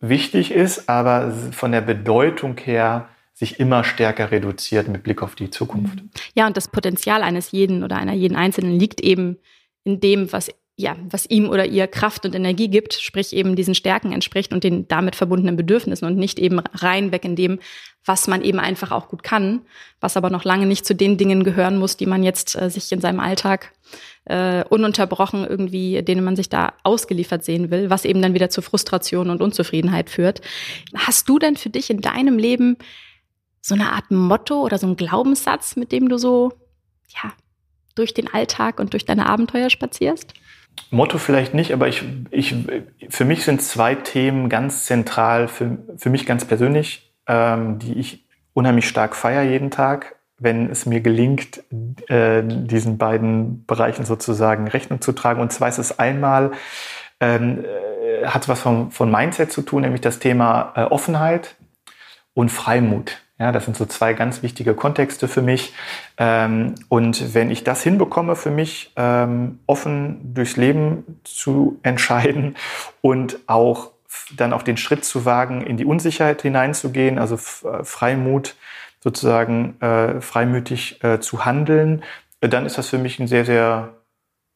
wichtig 0.00 0.50
ist, 0.50 0.88
aber 0.88 1.32
von 1.52 1.70
der 1.70 1.80
Bedeutung 1.80 2.56
her 2.58 3.08
sich 3.34 3.60
immer 3.60 3.84
stärker 3.84 4.32
reduziert 4.32 4.88
mit 4.88 5.04
Blick 5.04 5.22
auf 5.22 5.36
die 5.36 5.48
Zukunft. 5.48 6.02
Ja, 6.34 6.46
und 6.48 6.56
das 6.56 6.68
Potenzial 6.68 7.22
eines 7.22 7.52
jeden 7.52 7.84
oder 7.84 7.96
einer 7.96 8.14
jeden 8.14 8.36
Einzelnen 8.36 8.78
liegt 8.78 9.00
eben 9.00 9.38
in 9.84 10.00
dem, 10.00 10.32
was 10.32 10.50
ja, 10.80 10.96
was 11.10 11.26
ihm 11.28 11.48
oder 11.48 11.66
ihr 11.66 11.86
Kraft 11.86 12.24
und 12.24 12.34
Energie 12.34 12.68
gibt, 12.68 12.94
sprich 12.94 13.34
eben 13.34 13.54
diesen 13.54 13.74
Stärken 13.74 14.12
entspricht 14.12 14.52
und 14.52 14.64
den 14.64 14.88
damit 14.88 15.14
verbundenen 15.14 15.56
Bedürfnissen 15.56 16.06
und 16.06 16.16
nicht 16.16 16.38
eben 16.38 16.58
rein 16.58 17.12
weg 17.12 17.24
in 17.24 17.36
dem, 17.36 17.60
was 18.04 18.26
man 18.26 18.42
eben 18.42 18.58
einfach 18.58 18.90
auch 18.90 19.08
gut 19.08 19.22
kann, 19.22 19.60
was 20.00 20.16
aber 20.16 20.30
noch 20.30 20.44
lange 20.44 20.66
nicht 20.66 20.86
zu 20.86 20.94
den 20.94 21.18
Dingen 21.18 21.44
gehören 21.44 21.78
muss, 21.78 21.96
die 21.98 22.06
man 22.06 22.22
jetzt 22.22 22.60
äh, 22.60 22.70
sich 22.70 22.90
in 22.92 23.00
seinem 23.00 23.20
Alltag 23.20 23.72
äh, 24.24 24.64
ununterbrochen 24.64 25.46
irgendwie, 25.46 26.02
denen 26.02 26.24
man 26.24 26.34
sich 26.36 26.48
da 26.48 26.72
ausgeliefert 26.82 27.44
sehen 27.44 27.70
will, 27.70 27.90
was 27.90 28.06
eben 28.06 28.22
dann 28.22 28.34
wieder 28.34 28.48
zu 28.48 28.62
Frustration 28.62 29.28
und 29.28 29.42
Unzufriedenheit 29.42 30.08
führt. 30.08 30.40
Hast 30.96 31.28
du 31.28 31.38
denn 31.38 31.56
für 31.56 31.70
dich 31.70 31.90
in 31.90 32.00
deinem 32.00 32.38
Leben 32.38 32.76
so 33.60 33.74
eine 33.74 33.92
Art 33.92 34.10
Motto 34.10 34.62
oder 34.62 34.78
so 34.78 34.86
einen 34.86 34.96
Glaubenssatz, 34.96 35.76
mit 35.76 35.92
dem 35.92 36.08
du 36.08 36.16
so, 36.16 36.52
ja, 37.22 37.32
durch 38.00 38.14
den 38.14 38.32
Alltag 38.32 38.80
und 38.80 38.92
durch 38.92 39.04
deine 39.04 39.26
Abenteuer 39.26 39.70
spazierst? 39.70 40.34
Motto 40.90 41.18
vielleicht 41.18 41.54
nicht, 41.54 41.72
aber 41.72 41.88
ich, 41.88 42.02
ich, 42.30 42.54
für 43.08 43.24
mich 43.24 43.44
sind 43.44 43.62
zwei 43.62 43.94
Themen 43.94 44.48
ganz 44.48 44.86
zentral, 44.86 45.46
für, 45.46 45.78
für 45.96 46.10
mich 46.10 46.26
ganz 46.26 46.44
persönlich, 46.44 47.12
ähm, 47.26 47.78
die 47.78 47.94
ich 47.94 48.26
unheimlich 48.54 48.88
stark 48.88 49.14
feiere 49.14 49.42
jeden 49.42 49.70
Tag, 49.70 50.16
wenn 50.38 50.70
es 50.70 50.86
mir 50.86 51.00
gelingt, 51.00 51.62
äh, 52.08 52.42
diesen 52.42 52.98
beiden 52.98 53.66
Bereichen 53.66 54.04
sozusagen 54.04 54.68
Rechnung 54.68 55.00
zu 55.00 55.12
tragen. 55.12 55.40
Und 55.40 55.52
zwar 55.52 55.68
ist 55.68 55.78
es 55.78 55.98
einmal, 55.98 56.52
ähm, 57.20 57.64
äh, 57.64 58.26
hat 58.26 58.48
was 58.48 58.60
von, 58.60 58.90
von 58.90 59.10
Mindset 59.10 59.52
zu 59.52 59.62
tun, 59.62 59.82
nämlich 59.82 60.00
das 60.00 60.18
Thema 60.18 60.72
äh, 60.74 60.82
Offenheit 60.84 61.56
und 62.32 62.50
Freimut. 62.50 63.18
Ja, 63.40 63.52
das 63.52 63.64
sind 63.64 63.74
so 63.74 63.86
zwei 63.86 64.12
ganz 64.12 64.42
wichtige 64.42 64.74
Kontexte 64.74 65.26
für 65.26 65.40
mich. 65.40 65.72
Ähm, 66.18 66.74
und 66.90 67.34
wenn 67.34 67.50
ich 67.50 67.64
das 67.64 67.82
hinbekomme, 67.82 68.36
für 68.36 68.50
mich 68.50 68.92
ähm, 68.96 69.60
offen 69.66 70.34
durchs 70.34 70.58
Leben 70.58 71.20
zu 71.24 71.80
entscheiden 71.82 72.54
und 73.00 73.38
auch 73.46 73.92
dann 74.36 74.52
auch 74.52 74.62
den 74.62 74.76
Schritt 74.76 75.06
zu 75.06 75.24
wagen, 75.24 75.62
in 75.62 75.78
die 75.78 75.86
Unsicherheit 75.86 76.42
hineinzugehen, 76.42 77.18
also 77.18 77.36
äh, 77.36 77.82
Freimut 77.82 78.56
sozusagen 79.02 79.80
äh, 79.80 80.20
freimütig 80.20 81.02
äh, 81.02 81.20
zu 81.20 81.46
handeln, 81.46 82.02
dann 82.40 82.66
ist 82.66 82.76
das 82.76 82.90
für 82.90 82.98
mich 82.98 83.18
ein 83.18 83.26
sehr, 83.26 83.46
sehr 83.46 83.94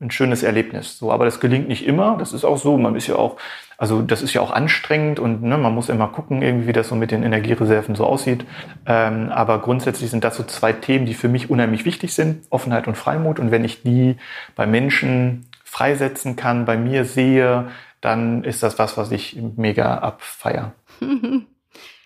ein 0.01 0.11
schönes 0.11 0.43
Erlebnis. 0.43 0.99
So, 0.99 1.13
aber 1.13 1.25
das 1.25 1.41
gelingt 1.41 1.69
nicht 1.69 1.87
immer. 1.87 2.17
Das 2.19 2.33
ist 2.33 2.45
auch 2.45 2.59
so. 2.59 2.77
Man 2.77 2.97
ist 2.97 3.07
ja 3.07 3.17
auch, 3.17 3.37
also 3.79 4.03
das 4.03 4.23
ist 4.23 4.35
ja 4.35 4.41
auch 4.41 4.51
anstrengend 4.51 5.21
und 5.21 5.43
ne, 5.43 5.57
man 5.57 5.75
muss 5.75 5.89
immer 5.89 6.09
gucken, 6.09 6.43
irgendwie, 6.43 6.69
wie 6.69 6.73
das 6.73 6.89
so 6.89 6.97
mit 6.97 7.11
den 7.11 7.23
Energiereserven 7.23 7.95
so 7.95 8.05
aussieht. 8.05 8.45
Ähm, 8.87 9.31
aber 9.31 9.61
grundsätzlich 9.61 10.11
sind 10.11 10.25
das 10.25 10.37
so 10.37 10.43
zwei 10.43 10.73
Themen, 10.73 11.07
die 11.07 11.15
für 11.15 11.29
mich 11.29 11.51
unheimlich 11.51 11.85
wichtig 11.85 12.15
sind: 12.15 12.45
Offenheit 12.51 12.89
und 12.89 12.97
Freimut. 12.97 13.39
Und 13.39 13.51
wenn 13.51 13.65
ich 13.65 13.83
die 13.83 14.17
bei 14.57 14.67
Menschen 14.67 15.47
freisetzen 15.63 16.37
kann, 16.37 16.65
bei 16.65 16.77
mir 16.77 17.05
sehe, 17.05 17.69
dann 18.01 18.45
ist 18.45 18.63
das 18.63 18.79
was, 18.79 18.97
was 18.97 19.11
ich 19.11 19.41
mega 19.57 19.99
abfeier. 19.99 20.73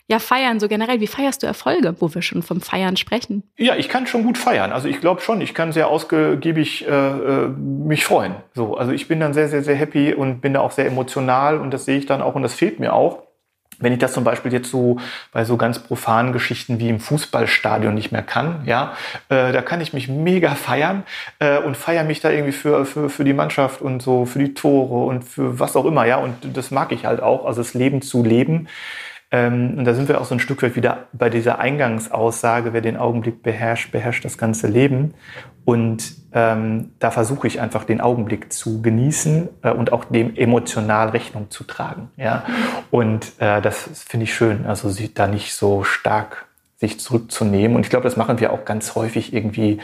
ja, 0.09 0.19
feiern 0.19 0.59
so 0.59 0.69
generell. 0.69 1.01
Wie 1.01 1.07
feierst 1.07 1.43
du 1.43 1.47
Erfolge, 1.47 1.95
wo 2.01 2.13
wir 2.15 2.23
schon 2.23 2.43
vom 2.43 2.63
Feiern 2.63 2.97
sprechen? 2.97 3.43
Ja, 3.59 3.77
ich 3.77 3.91
kann 3.91 4.07
schon 4.07 4.25
gut 4.25 4.39
feiern. 4.39 4.73
Also 4.73 4.89
ich 4.89 5.01
glaube 5.01 5.21
schon, 5.21 5.43
ich 5.43 5.53
kann 5.53 5.73
sehr 5.73 5.89
ausgiebig 5.89 6.89
äh, 6.89 6.91
äh, 6.91 7.49
mich 7.49 8.07
freuen. 8.07 8.35
So, 8.55 8.77
also 8.77 8.93
ich 8.93 9.07
bin 9.07 9.21
dann 9.21 9.35
sehr, 9.35 9.49
sehr, 9.49 9.63
sehr 9.63 9.77
happy 9.77 10.15
und 10.15 10.41
bin 10.41 10.55
da 10.55 10.61
auch 10.61 10.73
sehr 10.73 10.87
emotional 10.87 11.59
und 11.59 11.71
das 11.73 11.85
sehe 11.85 11.99
ich 11.99 12.07
dann 12.07 12.23
auch 12.23 12.35
und 12.35 12.43
das 12.43 12.55
fehlt 12.55 12.81
mir 12.81 12.95
auch. 12.95 13.23
Wenn 13.81 13.93
ich 13.93 14.01
das 14.01 14.13
zum 14.13 14.25
Beispiel 14.25 14.53
jetzt 14.53 14.71
so 14.71 14.97
bei 15.31 15.45
so 15.45 15.57
ganz 15.57 15.79
profanen 15.79 16.33
Geschichten 16.33 16.81
wie 16.81 16.89
im 16.89 16.99
Fußballstadion 16.99 17.95
nicht 17.95 18.11
mehr 18.11 18.23
kann, 18.23 18.63
ja, 18.65 18.95
äh, 19.29 19.53
da 19.53 19.63
kann 19.63 19.81
ich 19.81 19.93
mich 19.93 20.09
mega 20.09 20.55
feiern 20.55 21.05
äh, 21.39 21.59
und 21.59 21.77
feiere 21.77 22.03
mich 22.03 22.21
da 22.21 22.31
irgendwie 22.31 22.53
für, 22.53 22.85
für, 22.87 23.09
für 23.09 23.23
die 23.23 23.35
Mannschaft 23.35 23.81
und 23.81 24.03
so, 24.03 24.25
für 24.25 24.41
die 24.41 24.55
Tore 24.55 25.05
und 25.05 25.23
für 25.23 25.61
was 25.61 25.77
auch 25.77 25.85
immer, 25.85 26.07
ja, 26.07 26.17
und 26.17 26.35
das 26.57 26.71
mag 26.73 26.91
ich 26.91 27.05
halt 27.05 27.23
auch, 27.23 27.45
also 27.45 27.61
das 27.61 27.75
Leben 27.75 28.03
zu 28.03 28.25
leben. 28.25 28.69
Ähm, 29.31 29.75
und 29.77 29.85
da 29.85 29.95
sind 29.95 30.09
wir 30.09 30.21
auch 30.21 30.25
so 30.25 30.35
ein 30.35 30.41
Stück 30.41 30.63
weit 30.63 30.75
wieder 30.77 31.09
bei 31.13 31.29
dieser 31.29 31.59
Eingangsaussage, 31.59 32.73
wer 32.73 32.81
den 32.81 32.97
Augenblick 32.97 33.43
beherrscht, 33.43 33.93
beherrscht 33.93 34.25
das 34.25 34.39
ganze 34.39 34.69
Leben. 34.69 35.15
Und 35.65 36.15
ähm, 36.33 36.93
da 36.99 37.11
versuche 37.11 37.47
ich 37.47 37.61
einfach 37.61 37.85
den 37.85 38.01
Augenblick 38.01 38.53
zu 38.53 38.81
genießen 38.81 39.49
äh, 39.63 39.71
und 39.71 39.93
auch 39.93 40.07
dem 40.07 40.35
emotional 40.35 41.11
Rechnung 41.11 41.51
zu 41.51 41.65
tragen. 41.65 42.11
Ja? 42.17 42.45
Und 42.91 43.33
äh, 43.39 43.61
das 43.61 44.05
finde 44.09 44.25
ich 44.25 44.35
schön, 44.35 44.65
also 44.67 44.89
sich 44.89 45.13
da 45.13 45.27
nicht 45.27 45.55
so 45.55 45.85
stark 45.85 46.47
sich 46.77 46.99
zurückzunehmen. 47.01 47.77
Und 47.77 47.83
ich 47.83 47.91
glaube, 47.91 48.05
das 48.05 48.17
machen 48.17 48.41
wir 48.41 48.53
auch 48.53 48.65
ganz 48.65 48.95
häufig 48.95 49.35
irgendwie 49.35 49.81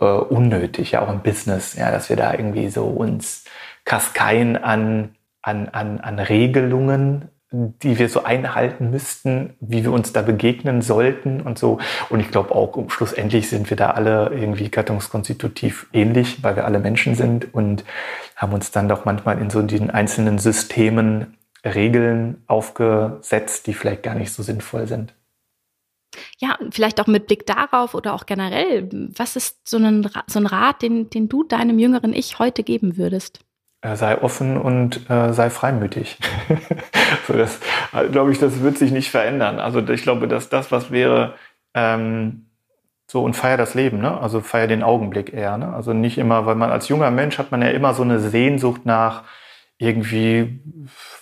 äh, 0.00 0.04
unnötig, 0.04 0.92
ja 0.92 1.02
auch 1.02 1.10
im 1.10 1.20
Business, 1.20 1.74
ja, 1.74 1.90
dass 1.90 2.08
wir 2.08 2.16
da 2.16 2.32
irgendwie 2.32 2.68
so 2.68 2.84
uns 2.84 3.44
Kaskaien 3.84 4.56
an, 4.56 5.16
an, 5.42 5.68
an, 5.68 6.00
an 6.00 6.18
Regelungen 6.18 7.28
die 7.50 7.98
wir 7.98 8.08
so 8.10 8.24
einhalten 8.24 8.90
müssten, 8.90 9.54
wie 9.60 9.82
wir 9.82 9.92
uns 9.92 10.12
da 10.12 10.20
begegnen 10.20 10.82
sollten 10.82 11.40
und 11.40 11.58
so. 11.58 11.78
Und 12.10 12.20
ich 12.20 12.30
glaube 12.30 12.54
auch, 12.54 12.76
schlussendlich 12.90 13.48
sind 13.48 13.70
wir 13.70 13.76
da 13.76 13.90
alle 13.90 14.30
irgendwie 14.34 14.68
gattungskonstitutiv 14.68 15.86
ähnlich, 15.92 16.42
weil 16.42 16.56
wir 16.56 16.66
alle 16.66 16.78
Menschen 16.78 17.14
sind 17.14 17.54
und 17.54 17.84
haben 18.36 18.52
uns 18.52 18.70
dann 18.70 18.88
doch 18.88 19.06
manchmal 19.06 19.38
in 19.38 19.48
so 19.48 19.62
diesen 19.62 19.90
einzelnen 19.90 20.38
Systemen 20.38 21.38
Regeln 21.64 22.42
aufgesetzt, 22.46 23.66
die 23.66 23.74
vielleicht 23.74 24.02
gar 24.02 24.14
nicht 24.14 24.32
so 24.32 24.42
sinnvoll 24.42 24.86
sind. 24.86 25.14
Ja, 26.38 26.56
vielleicht 26.70 27.00
auch 27.00 27.06
mit 27.06 27.26
Blick 27.26 27.46
darauf 27.46 27.94
oder 27.94 28.14
auch 28.14 28.26
generell, 28.26 28.88
was 29.16 29.36
ist 29.36 29.68
so 29.68 29.78
ein, 29.78 30.08
so 30.26 30.38
ein 30.38 30.46
Rat, 30.46 30.82
den, 30.82 31.10
den 31.10 31.28
du 31.28 31.44
deinem 31.44 31.78
jüngeren 31.78 32.12
Ich 32.12 32.38
heute 32.38 32.62
geben 32.62 32.96
würdest? 32.96 33.40
Äh, 33.80 33.94
sei 33.94 34.20
offen 34.20 34.56
und 34.56 35.08
äh, 35.08 35.32
sei 35.32 35.50
freimütig. 35.50 36.18
so, 37.28 37.34
das 37.34 37.60
glaube 38.10 38.32
ich, 38.32 38.38
das 38.38 38.62
wird 38.62 38.78
sich 38.78 38.90
nicht 38.90 39.10
verändern. 39.10 39.60
Also 39.60 39.80
ich 39.86 40.02
glaube, 40.02 40.26
dass 40.26 40.48
das, 40.48 40.72
was 40.72 40.90
wäre, 40.90 41.34
ähm, 41.74 42.46
so 43.10 43.22
und 43.22 43.34
feier 43.34 43.56
das 43.56 43.74
Leben, 43.74 44.00
ne? 44.00 44.20
Also 44.20 44.40
feier 44.40 44.66
den 44.66 44.82
Augenblick 44.82 45.32
eher, 45.32 45.56
ne? 45.56 45.72
Also 45.72 45.92
nicht 45.92 46.18
immer, 46.18 46.44
weil 46.46 46.56
man 46.56 46.70
als 46.70 46.88
junger 46.88 47.10
Mensch 47.10 47.38
hat 47.38 47.50
man 47.50 47.62
ja 47.62 47.68
immer 47.68 47.94
so 47.94 48.02
eine 48.02 48.18
Sehnsucht 48.18 48.84
nach 48.84 49.24
irgendwie, 49.80 50.58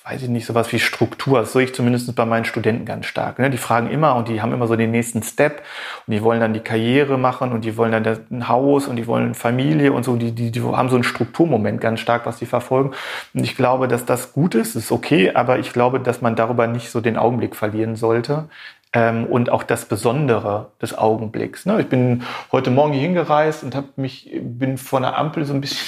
weiß 0.05 0.23
ich 0.23 0.29
nicht, 0.31 0.47
sowas 0.47 0.73
wie 0.73 0.79
Struktur. 0.79 1.41
Das 1.41 1.53
sehe 1.53 1.65
ich 1.65 1.75
zumindest 1.75 2.15
bei 2.17 2.25
meinen 2.25 2.47
Studenten 2.47 2.87
ganz 2.87 3.05
stark. 3.05 3.39
Ne? 3.39 3.51
Die 3.51 3.59
fragen 3.59 3.91
immer 3.91 4.17
und 4.17 4.29
die 4.29 4.41
haben 4.41 4.55
immer 4.55 4.67
so 4.67 4.77
den 4.77 4.91
nächsten 4.91 5.23
Step 5.23 5.63
und 6.07 6.15
die 6.15 6.23
wollen 6.23 6.41
dann 6.41 6.55
die 6.55 6.61
Karriere 6.61 7.19
machen 7.19 7.53
und 7.53 7.67
die 7.67 7.77
wollen 7.77 7.93
dann 7.93 8.19
ein 8.31 8.49
Haus 8.49 8.89
und 8.89 8.97
die 8.97 9.07
wollen 9.07 9.35
Familie 9.35 9.93
und 9.93 10.05
so. 10.05 10.17
Die, 10.17 10.33
die, 10.33 10.51
die 10.51 10.63
haben 10.63 10.89
so 10.89 10.95
einen 10.97 11.05
Strukturmoment 11.05 11.83
ganz 11.83 12.01
stark, 12.01 12.25
was 12.25 12.39
die 12.39 12.47
verfolgen. 12.47 12.93
Und 13.35 13.45
ich 13.45 13.57
glaube, 13.57 13.89
dass 13.89 14.07
das 14.07 14.33
gut 14.33 14.55
ist, 14.55 14.75
ist 14.75 14.91
okay, 14.91 15.33
aber 15.35 15.59
ich 15.59 15.75
glaube, 15.75 16.01
dass 16.01 16.23
man 16.23 16.35
darüber 16.35 16.67
nicht 16.67 16.91
so 16.91 17.03
den 17.03 17.19
Augenblick 17.19 17.57
verlieren 17.57 17.95
sollte 17.95 18.49
ähm, 18.95 19.27
und 19.27 19.51
auch 19.51 19.65
das 19.65 19.85
Besondere 19.85 20.71
des 20.81 20.97
Augenblicks. 20.97 21.67
Ne? 21.67 21.83
Ich 21.83 21.89
bin 21.89 22.23
heute 22.53 22.71
Morgen 22.71 22.95
hier 22.95 23.03
hingereist 23.03 23.65
und 23.65 23.75
habe 23.75 23.89
mich 23.97 24.31
bin 24.41 24.79
vor 24.79 24.99
einer 24.99 25.19
Ampel 25.19 25.45
so 25.45 25.53
ein 25.53 25.61
bisschen 25.61 25.87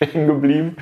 hängen 0.00 0.26
geblieben. 0.26 0.76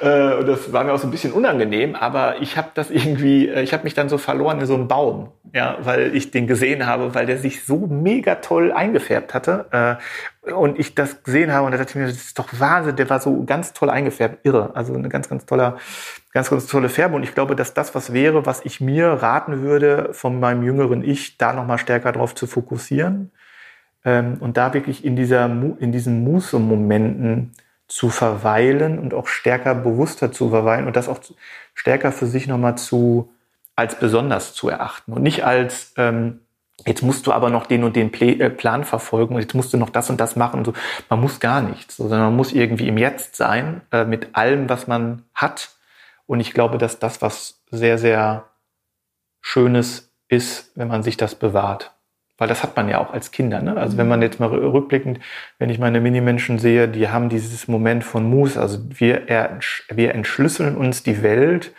Äh, 0.00 0.34
und 0.34 0.46
das 0.46 0.72
war 0.72 0.84
mir 0.84 0.92
auch 0.92 0.98
so 0.98 1.06
ein 1.06 1.10
bisschen 1.10 1.32
unangenehm, 1.32 1.94
aber 1.94 2.40
ich 2.40 2.56
habe 2.56 2.70
das 2.74 2.90
irgendwie, 2.90 3.48
äh, 3.48 3.62
ich 3.62 3.72
habe 3.72 3.84
mich 3.84 3.94
dann 3.94 4.08
so 4.08 4.18
verloren 4.18 4.60
in 4.60 4.66
so 4.66 4.74
einem 4.74 4.88
Baum, 4.88 5.30
ja, 5.52 5.76
weil 5.80 6.14
ich 6.14 6.30
den 6.30 6.46
gesehen 6.46 6.86
habe, 6.86 7.14
weil 7.14 7.26
der 7.26 7.38
sich 7.38 7.64
so 7.64 7.86
mega 7.86 8.36
toll 8.36 8.72
eingefärbt 8.72 9.34
hatte. 9.34 9.66
Äh, 9.70 10.52
und 10.52 10.78
ich 10.78 10.94
das 10.94 11.22
gesehen 11.22 11.52
habe 11.52 11.64
und 11.64 11.72
da 11.72 11.78
dachte 11.78 11.90
ich 11.90 11.96
mir, 11.96 12.06
das 12.06 12.16
ist 12.16 12.38
doch 12.38 12.48
Wahnsinn, 12.58 12.96
der 12.96 13.08
war 13.08 13.20
so 13.20 13.44
ganz 13.44 13.72
toll 13.72 13.88
eingefärbt, 13.88 14.44
irre. 14.44 14.72
Also 14.74 14.94
eine 14.94 15.08
ganz, 15.08 15.28
ganz 15.28 15.46
toller, 15.46 15.78
ganz, 16.32 16.50
ganz 16.50 16.66
tolle 16.66 16.90
Färbe. 16.90 17.16
Und 17.16 17.22
ich 17.22 17.34
glaube, 17.34 17.56
dass 17.56 17.72
das 17.72 17.94
was 17.94 18.12
wäre, 18.12 18.44
was 18.44 18.64
ich 18.64 18.80
mir 18.80 19.06
raten 19.08 19.62
würde, 19.62 20.10
von 20.12 20.38
meinem 20.40 20.62
jüngeren 20.62 21.02
Ich, 21.02 21.38
da 21.38 21.54
nochmal 21.54 21.78
stärker 21.78 22.12
drauf 22.12 22.34
zu 22.34 22.46
fokussieren. 22.46 23.30
Ähm, 24.04 24.36
und 24.40 24.56
da 24.56 24.74
wirklich 24.74 25.04
in 25.04 25.16
dieser, 25.16 25.46
in 25.46 25.92
diesen 25.92 26.24
Muße-Momenten 26.24 27.52
zu 27.86 28.08
verweilen 28.08 28.98
und 28.98 29.14
auch 29.14 29.26
stärker 29.26 29.74
bewusster 29.74 30.32
zu 30.32 30.50
verweilen 30.50 30.86
und 30.86 30.96
das 30.96 31.08
auch 31.08 31.20
stärker 31.74 32.12
für 32.12 32.26
sich 32.26 32.46
nochmal 32.46 32.76
zu 32.76 33.30
als 33.76 33.98
besonders 33.98 34.54
zu 34.54 34.68
erachten 34.68 35.12
und 35.12 35.22
nicht 35.22 35.44
als 35.44 35.92
ähm, 35.96 36.40
jetzt 36.86 37.02
musst 37.02 37.26
du 37.26 37.32
aber 37.32 37.50
noch 37.50 37.66
den 37.66 37.84
und 37.84 37.96
den 37.96 38.12
äh, 38.12 38.50
Plan 38.50 38.84
verfolgen 38.84 39.34
und 39.34 39.40
jetzt 39.40 39.54
musst 39.54 39.72
du 39.72 39.76
noch 39.76 39.90
das 39.90 40.10
und 40.10 40.20
das 40.20 40.36
machen 40.36 40.58
und 40.58 40.64
so. 40.64 40.72
Man 41.08 41.20
muss 41.20 41.40
gar 41.40 41.62
nichts, 41.62 41.96
sondern 41.96 42.20
man 42.20 42.36
muss 42.36 42.52
irgendwie 42.52 42.88
im 42.88 42.98
Jetzt 42.98 43.36
sein, 43.36 43.82
äh, 43.92 44.04
mit 44.04 44.34
allem, 44.36 44.68
was 44.68 44.86
man 44.86 45.24
hat. 45.34 45.70
Und 46.26 46.40
ich 46.40 46.52
glaube, 46.52 46.78
dass 46.78 46.98
das 46.98 47.22
was 47.22 47.62
sehr, 47.70 47.98
sehr 47.98 48.44
Schönes 49.40 50.10
ist, 50.28 50.72
wenn 50.74 50.88
man 50.88 51.02
sich 51.02 51.16
das 51.16 51.34
bewahrt. 51.34 51.93
Weil 52.44 52.48
das 52.50 52.62
hat 52.62 52.76
man 52.76 52.90
ja 52.90 52.98
auch 52.98 53.14
als 53.14 53.30
Kinder. 53.30 53.62
Ne? 53.62 53.74
Also 53.74 53.96
wenn 53.96 54.06
man 54.06 54.20
jetzt 54.20 54.38
mal 54.38 54.50
rückblickend, 54.50 55.18
wenn 55.58 55.70
ich 55.70 55.78
meine 55.78 55.98
Minimenschen 55.98 56.58
sehe, 56.58 56.88
die 56.88 57.08
haben 57.08 57.30
dieses 57.30 57.68
Moment 57.68 58.04
von 58.04 58.28
Mus. 58.28 58.58
Also 58.58 58.80
wir, 58.90 59.22
wir 59.88 60.14
entschlüsseln 60.14 60.76
uns 60.76 61.02
die 61.02 61.22
Welt 61.22 61.72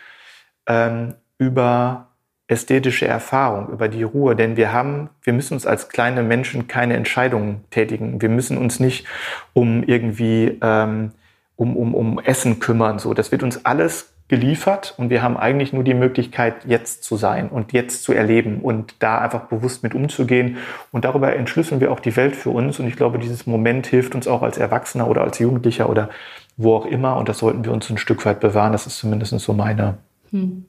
ähm, 0.66 1.14
über 1.38 2.08
ästhetische 2.48 3.06
Erfahrung, 3.06 3.70
über 3.70 3.88
die 3.88 4.02
Ruhe, 4.02 4.36
denn 4.36 4.58
wir 4.58 4.74
haben, 4.74 5.12
wir 5.22 5.34
müssen 5.34 5.54
uns 5.54 5.68
als 5.68 5.88
kleine 5.90 6.24
Menschen 6.24 6.68
keine 6.68 6.96
Entscheidungen 6.96 7.64
tätigen. 7.70 8.20
Wir 8.20 8.30
müssen 8.30 8.58
uns 8.58 8.80
nicht 8.80 9.06
um 9.54 9.84
irgendwie 9.84 10.58
ähm, 10.64 11.12
um, 11.58 11.78
um, 11.78 11.94
um 11.94 12.20
Essen 12.20 12.60
kümmern. 12.60 12.98
So, 12.98 13.14
das 13.14 13.32
wird 13.32 13.44
uns 13.44 13.66
alles 13.66 14.15
geliefert 14.28 14.96
und 14.98 15.12
wir 15.12 15.22
haben 15.22 15.38
eigentlich 15.38 15.72
nur 15.72 15.84
die 15.84 15.94
Möglichkeit, 15.94 16.66
jetzt 16.66 17.04
zu 17.04 17.16
sein 17.16 17.48
und 17.48 17.74
jetzt 17.74 18.04
zu 18.04 18.12
erleben 18.12 18.62
und 18.62 18.96
da 19.00 19.20
einfach 19.20 19.42
bewusst 19.42 19.84
mit 19.84 19.94
umzugehen. 19.94 20.58
Und 20.92 21.06
darüber 21.06 21.36
entschlüsseln 21.36 21.80
wir 21.80 21.92
auch 21.92 22.00
die 22.00 22.16
Welt 22.16 22.36
für 22.36 22.50
uns. 22.50 22.80
Und 22.80 22.88
ich 22.88 22.96
glaube, 22.96 23.20
dieses 23.20 23.46
Moment 23.46 23.86
hilft 23.86 24.16
uns 24.16 24.28
auch 24.28 24.42
als 24.42 24.58
Erwachsener 24.58 25.08
oder 25.08 25.22
als 25.22 25.38
Jugendlicher 25.38 25.90
oder 25.90 26.10
wo 26.58 26.76
auch 26.76 26.88
immer. 26.88 27.18
Und 27.18 27.30
das 27.30 27.38
sollten 27.38 27.66
wir 27.66 27.72
uns 27.72 27.90
ein 27.92 28.00
Stück 28.00 28.26
weit 28.26 28.40
bewahren. 28.40 28.72
Das 28.72 28.88
ist 28.88 28.98
zumindest 28.98 29.38
so 29.40 29.54
meine 29.54 30.00
hm. 30.32 30.66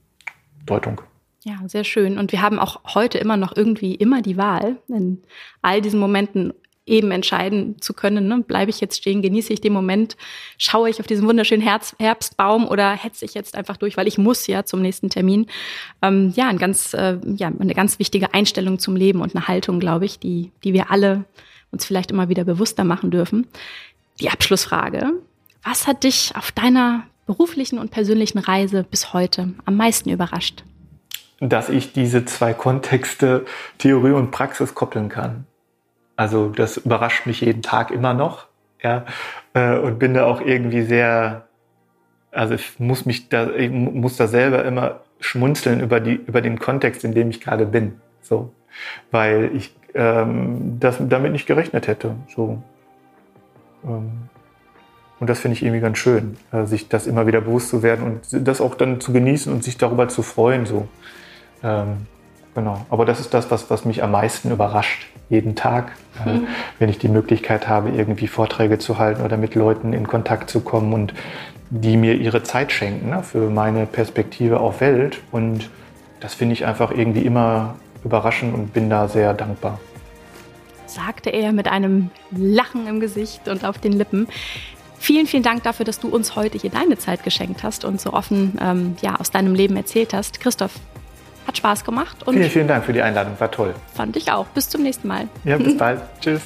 Deutung. 0.66 1.00
Ja, 1.42 1.56
sehr 1.66 1.84
schön. 1.84 2.18
Und 2.18 2.32
wir 2.32 2.42
haben 2.42 2.58
auch 2.58 2.80
heute 2.94 3.16
immer 3.18 3.38
noch 3.38 3.56
irgendwie 3.56 3.94
immer 3.94 4.20
die 4.20 4.36
Wahl, 4.36 4.76
in 4.88 5.22
all 5.62 5.80
diesen 5.80 6.00
Momenten 6.00 6.52
eben 6.86 7.10
entscheiden 7.10 7.80
zu 7.80 7.92
können, 7.92 8.28
ne? 8.28 8.42
bleibe 8.42 8.70
ich 8.70 8.80
jetzt 8.80 8.96
stehen, 8.96 9.20
genieße 9.20 9.52
ich 9.52 9.60
den 9.60 9.72
Moment, 9.72 10.16
schaue 10.56 10.88
ich 10.88 11.00
auf 11.00 11.06
diesen 11.06 11.26
wunderschönen 11.26 11.62
Herz 11.62 11.94
Herbstbaum 11.98 12.66
oder 12.66 12.92
hetze 12.92 13.24
ich 13.24 13.34
jetzt 13.34 13.56
einfach 13.56 13.76
durch, 13.76 13.96
weil 13.96 14.06
ich 14.06 14.18
muss 14.18 14.46
ja 14.46 14.64
zum 14.64 14.80
nächsten 14.80 15.10
Termin. 15.10 15.46
Ähm, 16.00 16.32
ja, 16.36 16.48
ein 16.48 16.58
ganz, 16.58 16.94
äh, 16.94 17.18
ja, 17.36 17.48
eine 17.58 17.74
ganz 17.74 17.98
wichtige 17.98 18.32
Einstellung 18.34 18.78
zum 18.78 18.96
Leben 18.96 19.20
und 19.20 19.34
eine 19.34 19.48
Haltung, 19.48 19.80
glaube 19.80 20.04
ich, 20.04 20.18
die, 20.18 20.52
die 20.64 20.72
wir 20.72 20.90
alle 20.90 21.24
uns 21.72 21.84
vielleicht 21.84 22.10
immer 22.10 22.28
wieder 22.28 22.44
bewusster 22.44 22.84
machen 22.84 23.10
dürfen. 23.10 23.46
Die 24.20 24.30
Abschlussfrage. 24.30 25.12
Was 25.62 25.86
hat 25.86 26.04
dich 26.04 26.32
auf 26.36 26.52
deiner 26.52 27.02
beruflichen 27.26 27.78
und 27.78 27.90
persönlichen 27.90 28.38
Reise 28.38 28.86
bis 28.88 29.12
heute 29.12 29.52
am 29.64 29.76
meisten 29.76 30.10
überrascht? 30.10 30.62
dass 31.40 31.68
ich 31.68 31.92
diese 31.92 32.24
zwei 32.24 32.54
Kontexte 32.54 33.44
Theorie 33.78 34.12
und 34.12 34.30
Praxis 34.30 34.74
koppeln 34.74 35.08
kann. 35.08 35.46
Also 36.16 36.48
das 36.48 36.78
überrascht 36.78 37.26
mich 37.26 37.42
jeden 37.42 37.62
Tag 37.62 37.90
immer 37.90 38.14
noch, 38.14 38.46
ja, 38.82 39.04
äh, 39.54 39.76
und 39.78 39.98
bin 39.98 40.14
da 40.14 40.24
auch 40.24 40.40
irgendwie 40.40 40.82
sehr, 40.82 41.46
also 42.30 42.54
ich 42.54 42.80
muss 42.80 43.04
mich 43.04 43.28
da, 43.28 43.48
muss 43.70 44.16
da 44.16 44.26
selber 44.26 44.64
immer 44.64 45.00
schmunzeln 45.20 45.80
über 45.80 46.00
die, 46.00 46.14
über 46.14 46.40
den 46.40 46.58
Kontext, 46.58 47.04
in 47.04 47.12
dem 47.12 47.30
ich 47.30 47.40
gerade 47.40 47.66
bin, 47.66 48.00
so, 48.22 48.52
weil 49.10 49.50
ich 49.54 49.76
ähm, 49.94 50.78
das 50.80 50.96
damit 51.00 51.32
nicht 51.32 51.46
gerechnet 51.46 51.86
hätte, 51.86 52.14
so. 52.34 52.62
Ähm, 53.84 54.28
und 55.18 55.30
das 55.30 55.40
finde 55.40 55.54
ich 55.54 55.62
irgendwie 55.62 55.80
ganz 55.80 55.96
schön, 55.98 56.36
äh, 56.52 56.64
sich 56.64 56.88
das 56.88 57.06
immer 57.06 57.26
wieder 57.26 57.40
bewusst 57.40 57.70
zu 57.70 57.82
werden 57.82 58.04
und 58.04 58.46
das 58.46 58.60
auch 58.60 58.74
dann 58.74 59.00
zu 59.00 59.12
genießen 59.12 59.52
und 59.52 59.64
sich 59.64 59.78
darüber 59.78 60.08
zu 60.08 60.22
freuen, 60.22 60.66
so. 60.66 60.88
Ähm, 61.62 62.06
genau. 62.56 62.84
Aber 62.90 63.04
das 63.04 63.20
ist 63.20 63.32
das, 63.32 63.52
was, 63.52 63.70
was 63.70 63.84
mich 63.84 64.02
am 64.02 64.10
meisten 64.10 64.50
überrascht, 64.50 65.06
jeden 65.28 65.54
Tag, 65.54 65.92
äh, 66.24 66.28
mhm. 66.28 66.44
äh, 66.44 66.48
wenn 66.80 66.88
ich 66.88 66.98
die 66.98 67.08
Möglichkeit 67.08 67.68
habe, 67.68 67.90
irgendwie 67.90 68.26
Vorträge 68.26 68.78
zu 68.80 68.98
halten 68.98 69.22
oder 69.22 69.36
mit 69.36 69.54
Leuten 69.54 69.92
in 69.92 70.08
Kontakt 70.08 70.50
zu 70.50 70.60
kommen 70.60 70.92
und 70.92 71.14
die 71.70 71.96
mir 71.96 72.14
ihre 72.14 72.42
Zeit 72.42 72.72
schenken 72.72 73.10
ne, 73.10 73.22
für 73.22 73.50
meine 73.50 73.86
Perspektive 73.86 74.58
auf 74.58 74.80
Welt. 74.80 75.20
Und 75.30 75.70
das 76.20 76.34
finde 76.34 76.54
ich 76.54 76.64
einfach 76.66 76.90
irgendwie 76.90 77.22
immer 77.22 77.76
überraschend 78.04 78.54
und 78.54 78.72
bin 78.72 78.90
da 78.90 79.06
sehr 79.06 79.34
dankbar. 79.34 79.78
Sagte 80.86 81.30
er 81.30 81.52
mit 81.52 81.68
einem 81.68 82.10
Lachen 82.30 82.86
im 82.86 83.00
Gesicht 83.00 83.48
und 83.48 83.64
auf 83.64 83.78
den 83.78 83.92
Lippen. 83.92 84.28
Vielen, 84.98 85.26
vielen 85.26 85.42
Dank 85.42 85.62
dafür, 85.64 85.84
dass 85.84 85.98
du 85.98 86.08
uns 86.08 86.36
heute 86.36 86.56
hier 86.56 86.70
deine 86.70 86.96
Zeit 86.96 87.22
geschenkt 87.22 87.62
hast 87.62 87.84
und 87.84 88.00
so 88.00 88.12
offen 88.12 88.56
ähm, 88.62 88.96
ja, 89.02 89.16
aus 89.16 89.30
deinem 89.30 89.54
Leben 89.54 89.76
erzählt 89.76 90.14
hast. 90.14 90.40
Christoph, 90.40 90.72
hat 91.46 91.56
Spaß 91.56 91.84
gemacht. 91.84 92.22
Und 92.24 92.34
vielen, 92.34 92.50
vielen 92.50 92.68
Dank 92.68 92.84
für 92.84 92.92
die 92.92 93.02
Einladung. 93.02 93.34
War 93.38 93.50
toll. 93.50 93.74
Fand 93.94 94.16
ich 94.16 94.30
auch. 94.32 94.46
Bis 94.46 94.68
zum 94.68 94.82
nächsten 94.82 95.08
Mal. 95.08 95.28
Ja, 95.44 95.58
bis 95.58 95.76
bald. 95.78 96.00
Tschüss. 96.20 96.42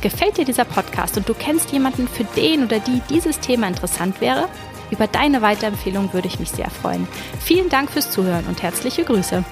Gefällt 0.00 0.36
dir 0.36 0.44
dieser 0.44 0.64
Podcast 0.64 1.16
und 1.16 1.28
du 1.28 1.34
kennst 1.34 1.70
jemanden, 1.70 2.08
für 2.08 2.24
den 2.36 2.64
oder 2.64 2.80
die 2.80 3.00
dieses 3.10 3.40
Thema 3.40 3.68
interessant 3.68 4.20
wäre? 4.20 4.48
Über 4.90 5.06
deine 5.06 5.40
Weiterempfehlung 5.40 6.12
würde 6.12 6.28
ich 6.28 6.38
mich 6.38 6.50
sehr 6.50 6.70
freuen. 6.70 7.08
Vielen 7.40 7.68
Dank 7.68 7.90
fürs 7.90 8.10
Zuhören 8.10 8.44
und 8.46 8.62
herzliche 8.62 9.04
Grüße. 9.04 9.44